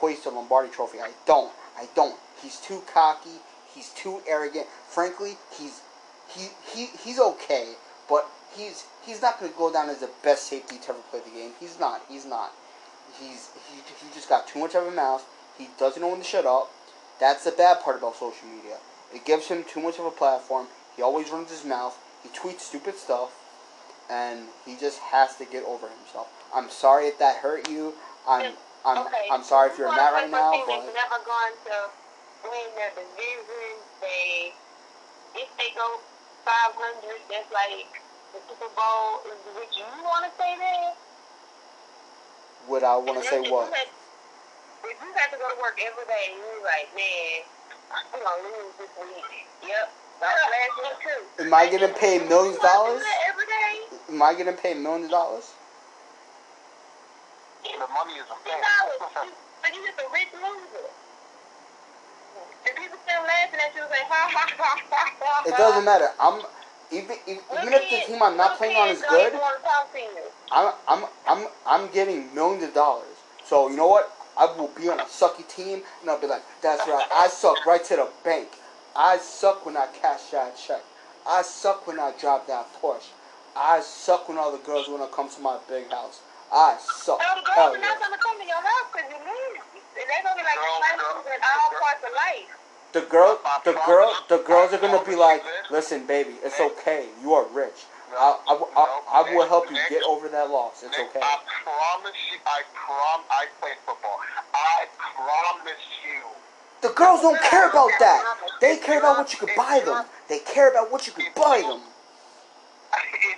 [0.00, 1.00] hoist a Lombardi Trophy.
[1.00, 1.52] I don't.
[1.76, 2.18] I don't.
[2.42, 3.40] He's too cocky.
[3.74, 4.66] He's too arrogant.
[4.88, 5.80] Frankly, he's
[6.28, 7.74] he, he he's okay,
[8.08, 11.20] but he's he's not going to go down as the best safety to ever play
[11.20, 11.52] the game.
[11.60, 12.02] He's not.
[12.08, 12.52] He's not.
[13.18, 15.24] He's he, he just got too much of a mouth.
[15.58, 16.70] He doesn't know when to shut up.
[17.20, 18.78] That's the bad part about social media.
[19.14, 20.66] It gives him too much of a platform.
[20.96, 21.98] He always runs his mouth.
[22.22, 23.30] He tweets stupid stuff,
[24.10, 26.28] and he just has to get over himself.
[26.54, 27.94] I'm sorry if that hurt you.
[28.28, 28.52] I'm
[28.84, 29.26] I'm okay.
[29.30, 31.76] I'm sorry if you're not right now, but never gone to
[32.44, 33.78] win their division.
[34.02, 34.52] They,
[35.38, 36.02] if they go
[36.44, 37.86] 500, that's like
[38.34, 39.22] the Super Bowl.
[39.30, 40.98] Is would you want to say that?
[42.68, 43.72] would I want to say what?
[43.74, 43.88] Had,
[44.84, 47.46] if you had to go to work every day, and you're like, man,
[47.90, 49.46] I'm gonna lose this week.
[49.66, 49.86] Yep.
[50.22, 51.44] Last week too.
[51.46, 52.98] Am I getting paid millions of dollars?
[52.98, 53.74] do that every day?
[54.12, 55.50] Am I gonna pay millions of dollars?
[57.64, 59.30] the money is a You thing.
[59.62, 60.84] but you just a rich loser.
[62.68, 65.48] And people still laughing at you and say, ha ha ha ha ha.
[65.48, 66.08] It doesn't matter.
[66.20, 66.42] I'm
[66.92, 69.32] even even, even if the team I'm not playing on is good.
[69.32, 70.24] Want to talk to you.
[70.52, 73.16] I'm I'm I'm I'm getting millions of dollars.
[73.46, 74.12] So you know what?
[74.36, 77.06] I will be on a sucky team, and I'll be like, "That's right.
[77.14, 78.48] I suck right to the bank.
[78.94, 80.82] I suck when I cash that check.
[81.26, 83.08] I suck when I drive that Porsche.
[83.56, 86.20] I suck when all the girls want to come to my big house.
[86.52, 87.20] I suck.
[87.20, 87.88] So the Hell girls are yeah.
[87.92, 89.60] not going to come to your house because you lose.
[89.96, 91.82] And they're going to be like, Girls, you girls, lose in all girls.
[91.82, 92.48] parts of life.
[92.92, 97.08] The girl, the girl, the girls are gonna be like, "Listen, baby, it's okay.
[97.22, 97.88] You are rich.
[98.12, 100.82] I, I, I, I will help you get over that loss.
[100.82, 104.20] It's okay." I promise you, I prom, I play football.
[104.52, 106.20] I promise you.
[106.86, 108.36] The girls don't care about that.
[108.60, 110.04] They care about what you could buy them.
[110.28, 111.80] They care about what you could buy them.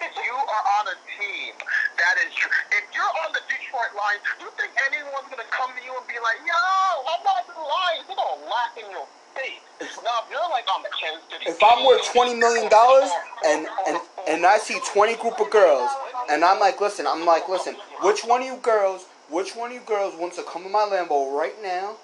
[0.00, 1.54] If you are on a team,
[1.98, 2.50] that is true.
[2.72, 6.18] If you're on the Detroit Lions, you think anyone's gonna come to you and be
[6.18, 9.62] like, "Yo, I'm not the Lions." They're gonna laugh in your face.
[10.02, 13.10] Now, if you're like on the Kansas City, If I'm worth twenty million dollars
[13.44, 15.90] and and and I see twenty group of girls
[16.30, 19.74] and I'm like, listen, I'm like, listen, which one of you girls, which one of
[19.74, 21.96] you girls wants to come in my Lambo right now,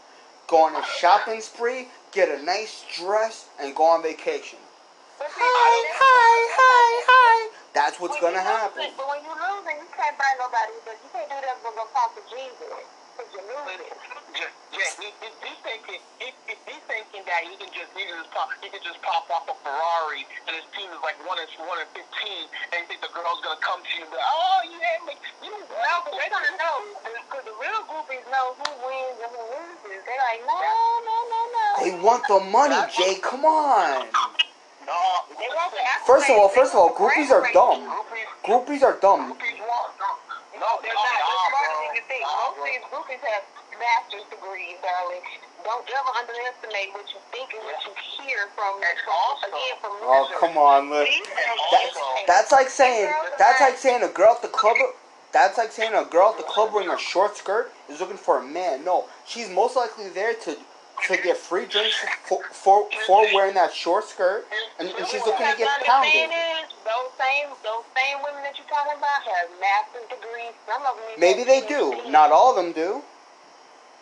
[0.46, 4.58] go on a shopping spree, get a nice dress, and go on vacation?
[5.20, 7.59] Hi, hi, hi, hi.
[7.74, 8.82] That's what's when gonna happen.
[8.82, 10.74] losing- But when you losing, you can't buy nobody.
[10.84, 12.70] But you can't do that but go talk to Jesus.
[13.16, 13.86] Because you're losing.
[14.34, 17.90] Yeah, yeah, he, he, he's thinking, he, he, he's thinking thinking that he can just
[17.96, 21.00] he can just pop he can just pop off a Ferrari and his team is
[21.02, 24.04] like one and one and fifteen and you think the girl's gonna come to you
[24.06, 27.80] and be like, oh yeah, like, you No, but they're gonna know because the real
[27.90, 30.00] groupies know who wins and who loses.
[30.06, 31.66] They're like, no, no, no, no.
[31.82, 33.18] They want the money, Jay.
[33.20, 34.08] Come on.
[34.08, 34.08] no.
[34.08, 34.34] They want
[34.79, 34.79] the
[36.06, 37.86] First of all, first of all, groupies are dumb.
[37.86, 39.30] Groupies, Groupies are dumb.
[39.30, 39.36] No,
[40.82, 41.06] they're not.
[41.22, 42.22] They're smarter than you think.
[42.26, 43.44] Nah, Most of these groupies have
[43.78, 45.22] master's degrees, darling.
[45.64, 50.28] Don't ever underestimate what you think and what you hear from, from again, from Oh,
[50.40, 51.06] come on, look.
[51.06, 54.76] Please That's, that's like saying that's like saying a girl at the club.
[55.32, 58.38] That's like saying a girl at the club wearing a short skirt is looking for
[58.38, 58.84] a man.
[58.84, 60.56] No, she's most likely there to
[61.08, 64.46] to get free drinks for for, for wearing that short skirt,
[64.78, 66.30] and, and she's looking to get pounded.
[66.84, 70.52] those same those same women that you're talking about have master's degrees.
[70.66, 71.96] Some of them Maybe they do.
[72.10, 73.02] Not all of them do.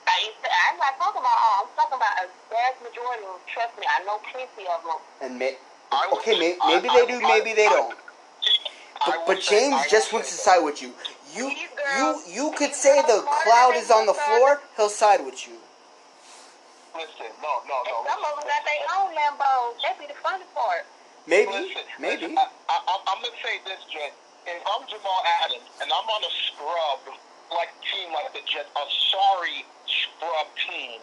[0.08, 0.32] I,
[0.70, 1.68] I'm not talking about all.
[1.68, 3.24] I'm talking about a vast majority.
[3.28, 3.44] of them.
[3.52, 5.00] Trust me, I know plenty of them.
[5.20, 5.56] And may,
[6.16, 7.94] okay, may, maybe they do, maybe they don't.
[9.06, 10.92] But, but James just wants to side with you.
[11.34, 11.52] You
[11.96, 14.60] you you could say the cloud is on the floor.
[14.76, 15.54] He'll side with you.
[16.98, 19.78] Listen, no, no, And some of them got their own Lambos.
[19.86, 20.82] That'd be the funny part.
[21.30, 22.26] Maybe, Listen, maybe.
[22.26, 24.10] listen, I, I, I'm- I'm gonna say this, Jet.
[24.50, 27.14] If I'm Jamal Adams and I'm on a scrub
[27.54, 28.84] like team like the Jets, a
[29.14, 30.98] sorry scrub team,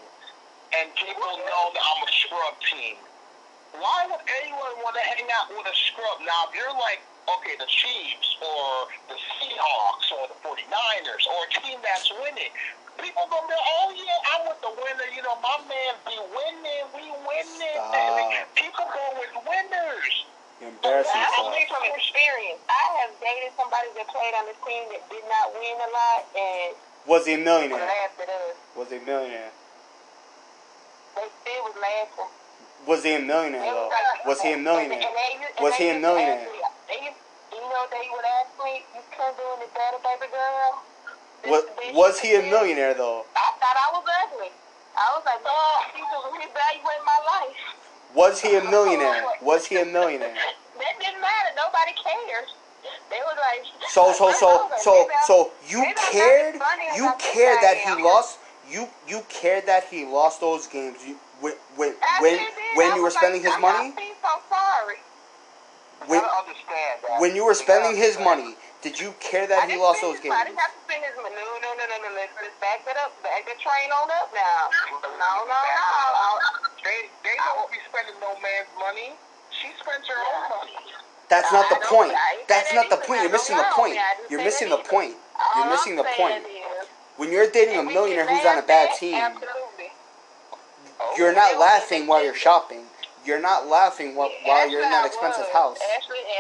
[0.75, 2.97] and people know that I'm a scrub team,
[3.79, 6.19] why would anyone want to hang out with a scrub?
[6.25, 6.99] Now, if you're like,
[7.39, 12.51] okay, the Chiefs or the Seahawks or the 49ers or a team that's winning,
[13.01, 15.07] people gonna be, oh yeah, I'm with the winner.
[15.15, 17.77] You know, my man be winning, we winning.
[17.79, 18.55] Stop.
[18.55, 20.07] People go with winners.
[20.61, 21.51] You're embarrassing I yourself.
[21.51, 22.61] speak from experience.
[22.71, 26.21] I have dated somebody that played on the team that did not win a lot
[26.31, 26.71] and
[27.11, 27.83] Was he a millionaire?
[27.83, 28.55] laughed at us.
[28.79, 29.51] Was he a millionaire?
[31.15, 32.31] They still was laughing.
[32.87, 33.89] Was he a millionaire though?
[34.27, 34.99] Was he a millionaire?
[35.03, 36.47] and they and Was they he a millionaire?
[36.47, 36.99] me- They
[37.55, 38.83] you know what they would ask me?
[38.95, 40.83] You couldn't do any better, baby girl?
[41.45, 43.25] This Was was he a millionaire though?
[43.35, 44.49] I thought I was ugly.
[44.97, 47.55] I was like, oh, you should reevaluate my life.
[48.15, 49.23] Was he a millionaire?
[49.41, 50.33] Was he a millionaire?
[50.33, 51.49] That didn't matter.
[51.55, 52.45] Nobody cared.
[53.09, 55.95] They was like, So so so I so like, maybe I'm- so you maybe I'm
[55.95, 58.39] not cared as funny as you cared that he lost
[58.69, 62.39] you you cared that he lost those games you when when when
[62.75, 64.97] when you were spending like, his I'm money not being so sorry.
[66.07, 67.21] when gotta understand that.
[67.21, 68.55] when you were spending his money
[68.85, 70.37] did you care I that he lost those his money.
[70.37, 70.53] I games?
[70.53, 71.33] didn't have to spend his money.
[71.33, 72.09] No, no, no, no, no.
[72.13, 73.09] Let's, let's back that up.
[73.25, 74.69] Back the train on up now.
[75.01, 75.59] No, no, no.
[76.85, 79.17] They they don't be spending no man's money.
[79.49, 80.77] She spends her own money.
[81.33, 82.13] That's not the point.
[82.45, 83.25] That's not the point.
[83.25, 83.97] You're missing the point.
[83.97, 84.05] me.
[84.05, 85.17] I didn't You're missing the point.
[85.57, 86.45] You're missing the point.
[87.17, 89.17] When you're dating a millionaire who's on a bad team,
[91.17, 92.85] you're not laughing while you're shopping.
[93.25, 95.53] You're not laughing while, while you're in that expensive was.
[95.53, 95.79] house.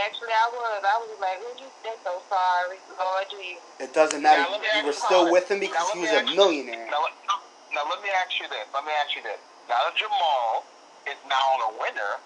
[0.05, 0.81] Actually, actually, I was.
[0.85, 4.41] I was like, "Would you say so sorry, Lord Jesus?" It doesn't matter.
[4.45, 6.87] Now, let me You were still with him because he was a ask you- millionaire.
[6.93, 7.17] Now, let-
[7.73, 8.67] now let me ask you this.
[8.73, 9.39] Let me ask you this.
[9.67, 10.63] Now that Jamal
[11.07, 12.19] is now on a winner,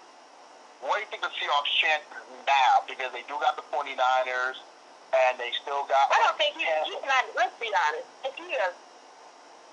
[0.82, 2.84] what do you think the Seahawks chances now?
[2.88, 4.58] Because they do got the 49ers,
[5.14, 6.12] and they still got.
[6.12, 7.24] I don't think he, he's not.
[7.36, 8.08] Let's be honest.
[8.26, 8.74] If he is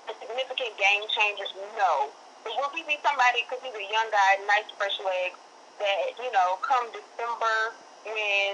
[0.09, 1.45] a significant game changer,
[1.77, 2.09] no.
[2.43, 5.37] But will he be somebody because he's a young guy, nice fresh legs,
[5.79, 7.73] that you know, come December
[8.11, 8.51] when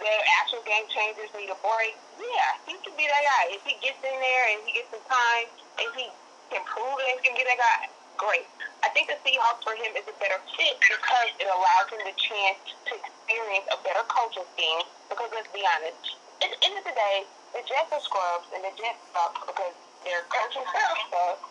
[0.00, 1.94] their actual game changers need a break?
[2.18, 3.44] Yeah, he could be that guy.
[3.56, 5.46] If he gets in there and he gets some time
[5.80, 6.06] and he
[6.52, 7.88] can prove that he can be that guy,
[8.20, 8.46] great.
[8.82, 12.16] I think the Seahawks for him is a better fit because it allows him the
[12.18, 14.84] chance to experience a better coaching scheme.
[15.08, 17.24] Because let's be honest, at the end of the day,
[17.54, 21.46] the Jets are scrubs and the Jets suck because their coaching staff sucks.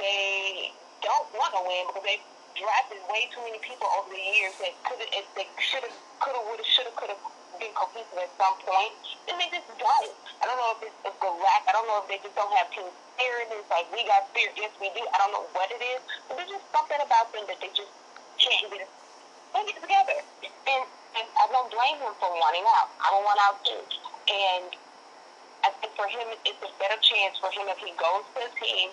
[0.00, 0.72] They
[1.04, 2.18] don't want to win because they
[2.54, 6.34] drafted way too many people over the years that could have, they should have, could
[6.38, 7.22] have, would have, should have, could have
[7.58, 8.94] been cohesive at some point,
[9.30, 10.14] and they just don't.
[10.42, 11.66] I don't know if it's, it's the lack.
[11.66, 13.50] I don't know if they just don't have team spirit.
[13.50, 15.02] It's like we got spirit, yes we do.
[15.14, 17.90] I don't know what it is, but there's just something about them that they just
[18.38, 18.86] can't get
[19.54, 20.18] can't get together.
[20.66, 20.82] And
[21.14, 22.90] and I don't blame him for wanting out.
[22.98, 23.82] I don't want out too.
[24.30, 24.70] And
[25.62, 28.50] I think for him, it's a better chance for him if he goes to a
[28.58, 28.90] team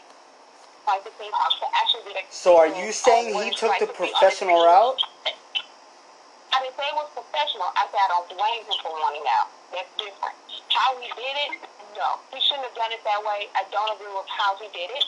[2.29, 4.97] So are you saying he took the professional route?
[6.51, 7.69] I didn't say it was professional.
[7.77, 9.47] I said I don't blame him for wanting out.
[9.71, 10.35] That's different.
[10.73, 11.51] How he did it,
[11.95, 12.17] no.
[12.33, 13.47] He shouldn't have done it that way.
[13.53, 15.05] I don't agree with how he did it,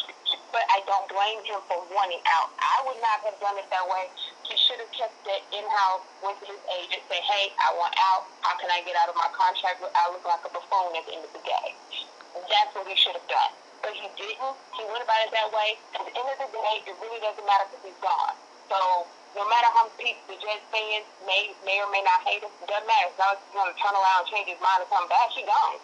[0.53, 2.53] but I don't blame him for wanting out.
[2.61, 4.07] I would not have done it that way.
[4.45, 8.29] He should have kept it in-house, went to his agent, said, hey, I want out.
[8.45, 11.17] How can I get out of my contract without looking like a buffoon at the
[11.17, 11.67] end of the day?
[12.45, 13.62] That's what he should have done.
[13.84, 14.55] But he didn't.
[14.80, 15.76] He went about it that way.
[15.99, 18.35] At the end of the day, it really doesn't matter because he's gone.
[18.72, 18.80] So
[19.35, 22.51] no matter how many people the Jets fans may may or may not hate him,
[22.64, 23.11] it doesn't matter.
[23.11, 25.30] It's not like he's gonna turn around and change his mind and come back.
[25.35, 25.80] He gone.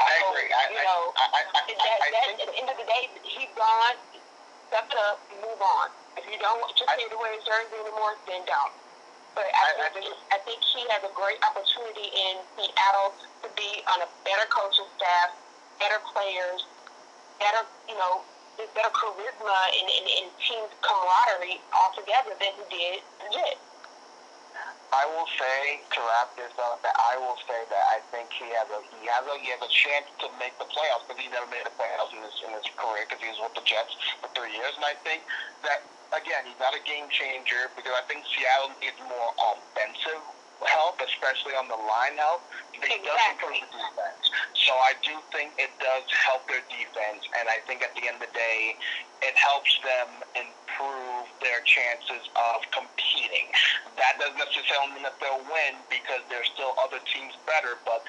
[0.00, 0.50] I agree.
[0.52, 2.84] I, you know, I, I, I, that, I, I that, at the end of the
[2.84, 3.96] day, he's gone.
[4.68, 5.88] Step it up, move on.
[6.20, 8.74] If you don't want your kid to wear his jersey anymore, then don't.
[9.32, 13.14] But I- I, I think, think- I think he has a great opportunity in Seattle
[13.44, 15.32] to be on a better coaching staff,
[15.78, 16.64] better players,
[17.38, 18.24] better, you know,
[18.56, 23.60] just better charisma and, and, and team camaraderie altogether than he did the Jets.
[24.94, 28.48] I will say to wrap this up that I will say that I think he
[28.56, 31.28] has a he has a he has a chance to make the playoffs because he
[31.28, 33.92] never made the playoffs in his in his career because he was with the Jets
[34.22, 35.26] for three years and I think
[35.66, 35.84] that
[36.16, 40.22] again he's not a game changer because I think Seattle needs more offensive
[40.64, 42.40] help especially on the line help
[42.80, 44.24] but he does improve the defense
[44.56, 48.18] so I do think it does help their defense and I think at the end
[48.20, 48.76] of the day
[49.22, 53.48] it helps them improve their chances of competing.
[53.96, 58.04] That doesn't necessarily mean that they'll win because there's still other teams better, but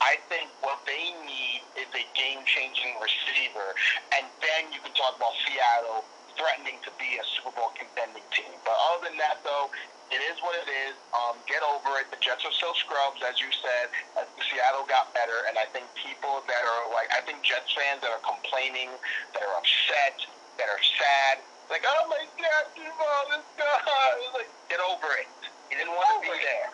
[0.00, 3.76] I think what they need is a game-changing receiver,
[4.16, 6.04] and then you can talk about Seattle
[6.36, 8.52] threatening to be a Super Bowl contending team.
[8.62, 9.70] But other than that, though,
[10.10, 10.94] it is what it is.
[11.14, 12.10] Um, get over it.
[12.10, 13.86] The Jets are still scrubs, as you said.
[14.18, 18.02] Uh, Seattle got better, and I think people that are like, I think Jets fans
[18.02, 18.90] that are complaining,
[19.34, 20.18] that are upset,
[20.58, 21.38] that are sad,
[21.70, 24.18] like, oh my God, Duval is gone.
[24.26, 25.30] It's like, get over it.
[25.70, 26.42] You didn't want to be it.
[26.42, 26.70] there.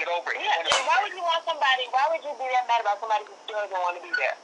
[0.00, 0.40] Get over it.
[0.40, 3.28] Yeah, and why would you want somebody, why would you be that mad about somebody
[3.28, 4.36] who still doesn't want to be there.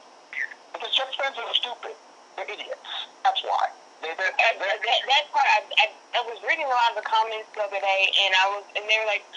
[0.77, 1.97] Because Jets fans are stupid.
[2.37, 3.09] They're idiots.
[3.25, 3.73] That's why.
[3.99, 4.35] That, that,
[4.79, 5.85] that part, I, I,
[6.15, 8.83] I was reading a lot of the comments the other day, and I was, and
[8.87, 9.27] they were like,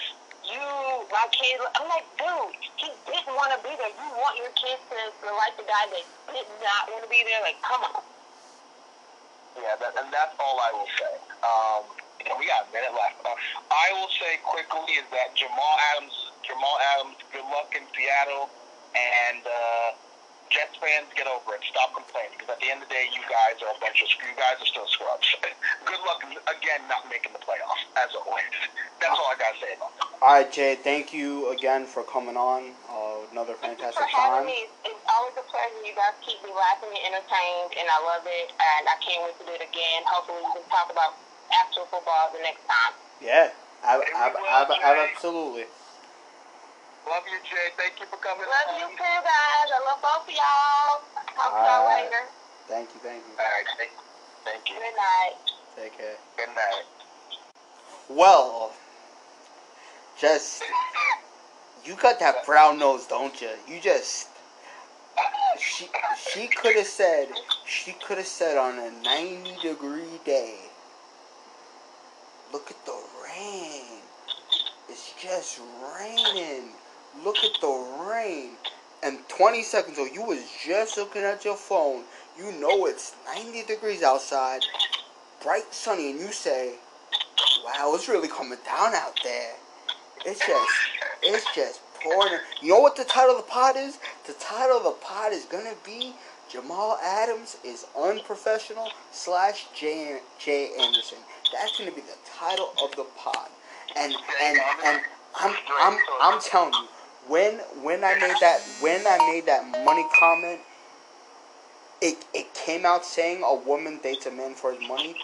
[0.46, 0.62] "You,
[1.10, 3.90] my kid." I'm like, dude, he didn't want to be there.
[3.90, 7.26] You want your kids to, to like the guy that did not want to be
[7.26, 7.42] there?
[7.42, 8.06] Like, come on.
[9.58, 11.12] Yeah, that, and that's all I will say.
[11.42, 11.82] Um,
[12.38, 13.18] we got a minute left.
[13.26, 13.34] Uh,
[13.74, 16.14] I will say quickly is that Jamal Adams,
[16.46, 18.46] Jamal Adams, good luck in Seattle,
[18.94, 19.88] and uh,
[20.52, 21.64] Jets fans get over it.
[21.64, 24.08] Stop complaining because at the end of the day, you guys are a bunch of
[24.20, 25.24] you guys are still scrubs.
[25.88, 28.44] good luck again, not making the playoffs as always.
[29.00, 30.06] That's all I gotta say about that.
[30.20, 30.76] All right, Jay.
[30.76, 32.76] Thank you again for coming on.
[32.86, 34.52] Uh, another Thank you fantastic for having time.
[34.52, 34.68] me.
[34.84, 35.80] It's always a pleasure.
[35.88, 38.52] You guys keep me laughing and entertained, and I love it.
[38.52, 40.04] And I can't wait to do it again.
[40.04, 41.16] Hopefully, we can talk about
[41.50, 42.92] actual football the next time.
[43.24, 43.50] Yeah,
[43.82, 45.64] I, Hey, ab- we will, ab- ab- absolutely.
[47.08, 47.68] Love you, Jay.
[47.76, 48.46] Thank you for coming.
[48.46, 48.90] Love you on.
[48.92, 49.68] too, guys.
[49.74, 51.02] I love both of y'all.
[51.34, 52.04] Talk to y'all All right.
[52.04, 52.24] later.
[52.68, 53.00] Thank you.
[53.00, 53.34] Thank you.
[53.38, 53.90] All right, thank,
[54.44, 54.76] thank you.
[54.76, 55.36] Good night.
[55.76, 56.16] Take care.
[56.36, 56.84] Good night.
[58.08, 58.72] Well,
[60.18, 60.62] just
[61.84, 63.50] you got that brown nose, don't you?
[63.68, 64.28] You just
[65.58, 67.28] she she could have said
[67.66, 70.56] she could have said on a 90 degree day.
[72.52, 74.02] Look at the rain.
[74.88, 75.60] It's just
[75.98, 76.70] raining.
[77.24, 78.50] Look at the rain.
[79.02, 82.04] And 20 seconds ago, you was just looking at your phone.
[82.38, 84.62] You know it's 90 degrees outside,
[85.42, 86.74] bright sunny, and you say,
[87.64, 89.54] "Wow, it's really coming down out there."
[90.24, 90.72] It's just,
[91.22, 92.38] it's just pouring.
[92.60, 93.98] You know what the title of the pod is?
[94.26, 96.14] The title of the pod is gonna be
[96.48, 101.18] Jamal Adams is unprofessional slash Jay Jay Anderson.
[101.52, 103.48] That's gonna be the title of the pod.
[103.96, 105.00] And and and
[105.34, 106.88] I'm I'm I'm telling you,
[107.28, 110.60] when when I made that when I made that money comment,
[112.00, 115.16] it it came out saying a woman dates a man for his money.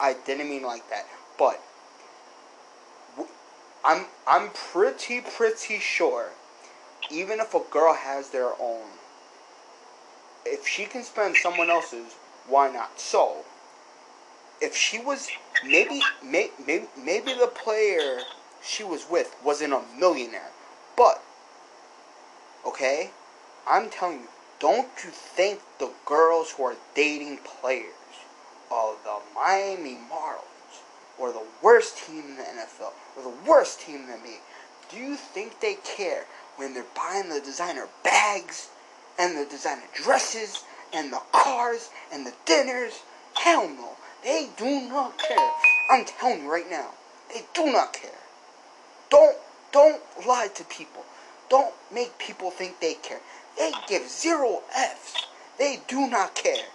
[0.00, 1.06] I didn't mean like that,
[1.38, 1.62] but
[3.84, 6.30] I'm I'm pretty pretty sure,
[7.10, 8.88] even if a girl has their own,
[10.44, 12.14] if she can spend someone else's,
[12.48, 12.98] why not?
[12.98, 13.44] So,
[14.60, 15.28] if she was
[15.64, 18.22] maybe may, maybe maybe the player
[18.62, 20.50] she was with wasn't a millionaire,
[20.96, 21.22] but
[22.66, 23.10] okay,
[23.66, 24.28] I'm telling you,
[24.58, 27.92] don't you think the girls who are dating players
[28.70, 30.80] of the Miami Marlins
[31.18, 34.38] or the worst team in the NFL or the worst team in the NBA,
[34.90, 36.24] do you think they care
[36.56, 38.68] when they're buying the designer bags
[39.18, 43.00] and the designer dresses and the cars and the dinners?
[43.34, 43.90] Hell no.
[44.24, 45.50] They do not care.
[45.90, 46.90] I'm telling you right now.
[47.32, 48.10] They do not care.
[49.10, 49.36] Don't
[49.72, 51.04] don't lie to people.
[51.48, 53.20] Don't make people think they care.
[53.58, 55.26] They give zero F's.
[55.58, 56.66] They do not care.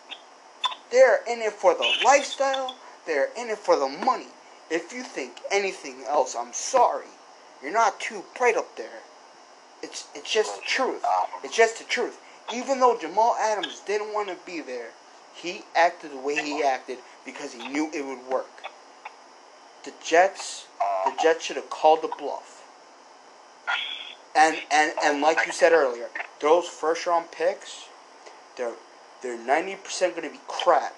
[0.92, 2.76] They're in it for the lifestyle.
[3.06, 4.28] They're in it for the money.
[4.70, 7.08] If you think anything else, I'm sorry.
[7.62, 9.02] You're not too bright up there.
[9.84, 11.04] It's it's just the truth.
[11.44, 12.20] It's just the truth.
[12.54, 14.90] even though Jamal Adams didn't want to be there,
[15.34, 18.50] he acted the way he acted because he knew it would work.
[19.84, 20.68] The Jets,
[21.06, 22.61] the Jets should have called the bluff.
[24.36, 26.08] And and and like you said earlier,
[26.40, 27.88] those first round picks,
[28.58, 28.74] they're
[29.22, 30.96] they're ninety percent going to be crap.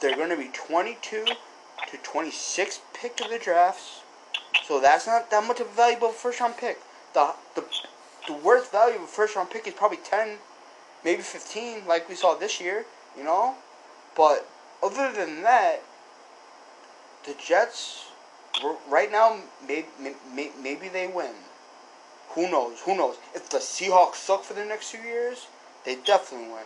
[0.00, 4.00] They're going to be twenty two to twenty six pick of the drafts.
[4.64, 6.78] So that's not that much of a valuable first round pick.
[7.14, 7.64] The the
[8.26, 10.38] the worst value of a first round pick is probably ten,
[11.04, 12.84] maybe fifteen, like we saw this year.
[13.16, 13.54] You know,
[14.16, 14.48] but
[14.82, 15.82] other than that,
[17.26, 18.06] the Jets
[18.88, 19.86] right now maybe
[20.34, 21.34] maybe they win.
[22.34, 22.80] Who knows?
[22.80, 23.16] Who knows?
[23.34, 25.46] If the Seahawks suck for the next few years,
[25.84, 26.64] they definitely win.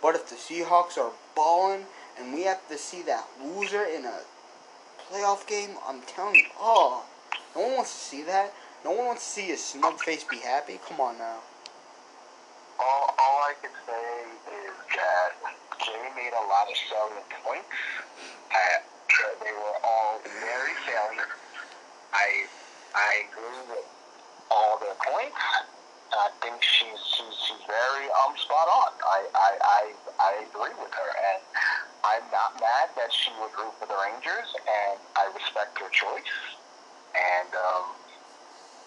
[0.00, 1.84] But if the Seahawks are balling
[2.18, 4.20] and we have to see that loser in a
[5.10, 7.04] playoff game, I'm telling you, oh,
[7.54, 8.54] no one wants to see that.
[8.84, 10.80] No one wants to see a smug face be happy.
[10.88, 11.38] Come on now.
[12.80, 15.30] All, all I can say is that
[15.84, 17.68] Jay made a lot of salient points.
[18.50, 18.80] Uh,
[19.44, 21.28] they were all very salient.
[22.12, 22.46] I
[22.94, 23.93] I agree with
[24.54, 25.36] all their points.
[26.14, 28.94] I think she's she's, she's very um spot on.
[29.02, 29.82] I, I I
[30.22, 31.42] I agree with her, and
[32.06, 36.34] I'm not mad that she would root for the Rangers, and I respect her choice.
[37.18, 37.84] And um,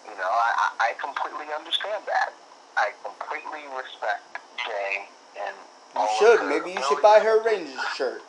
[0.08, 2.32] you know, I I completely understand that.
[2.80, 5.04] I completely respect Jay
[5.44, 5.54] and.
[5.96, 6.40] You should.
[6.48, 8.22] Maybe you should buy her a Rangers shirt.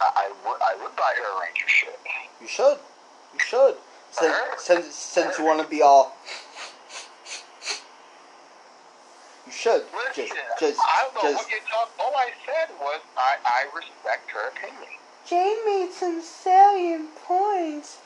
[0.00, 2.00] I, I would I would buy her a Ranger shirt.
[2.40, 2.78] You should.
[3.34, 3.76] You should.
[4.10, 6.16] Since since, since you want to be all.
[9.46, 9.84] You should.
[9.94, 11.44] Listen, Just just I don't know just.
[11.44, 11.60] what you're.
[11.98, 14.90] All I said was I I respect her opinion.
[15.26, 17.98] Jay made some salient points.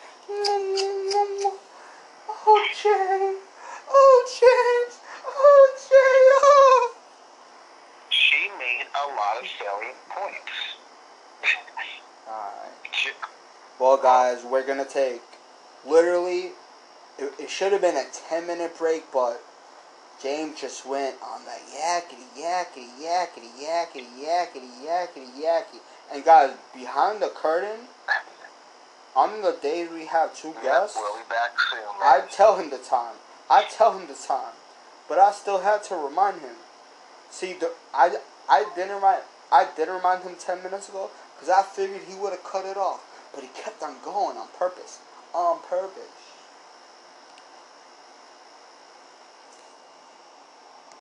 [2.46, 3.36] Oh, Jay.
[3.88, 5.00] Oh, James.
[5.26, 5.94] Oh, Jay.
[5.94, 6.94] Oh.
[8.10, 10.52] She made a lot of salient points.
[12.28, 13.14] Alright.
[13.78, 15.22] Well, guys, we're going to take
[15.86, 16.52] literally,
[17.18, 19.42] it, it should have been a 10 minute break, but
[20.22, 25.80] James just went on the yakety, yakety, yakety, yakety, yakety, yakety, yakety.
[26.12, 27.88] And, guys, behind the curtain,
[29.16, 31.80] on the days we have two guests, We'll be back soon.
[32.02, 33.14] I tell him the time.
[33.48, 34.54] I tell him the time,
[35.08, 36.56] but I still had to remind him.
[37.30, 38.16] See, the, I
[38.48, 42.32] I didn't remind I didn't remind him ten minutes ago because I figured he would
[42.32, 43.04] have cut it off,
[43.34, 44.98] but he kept on going on purpose,
[45.34, 46.23] on purpose.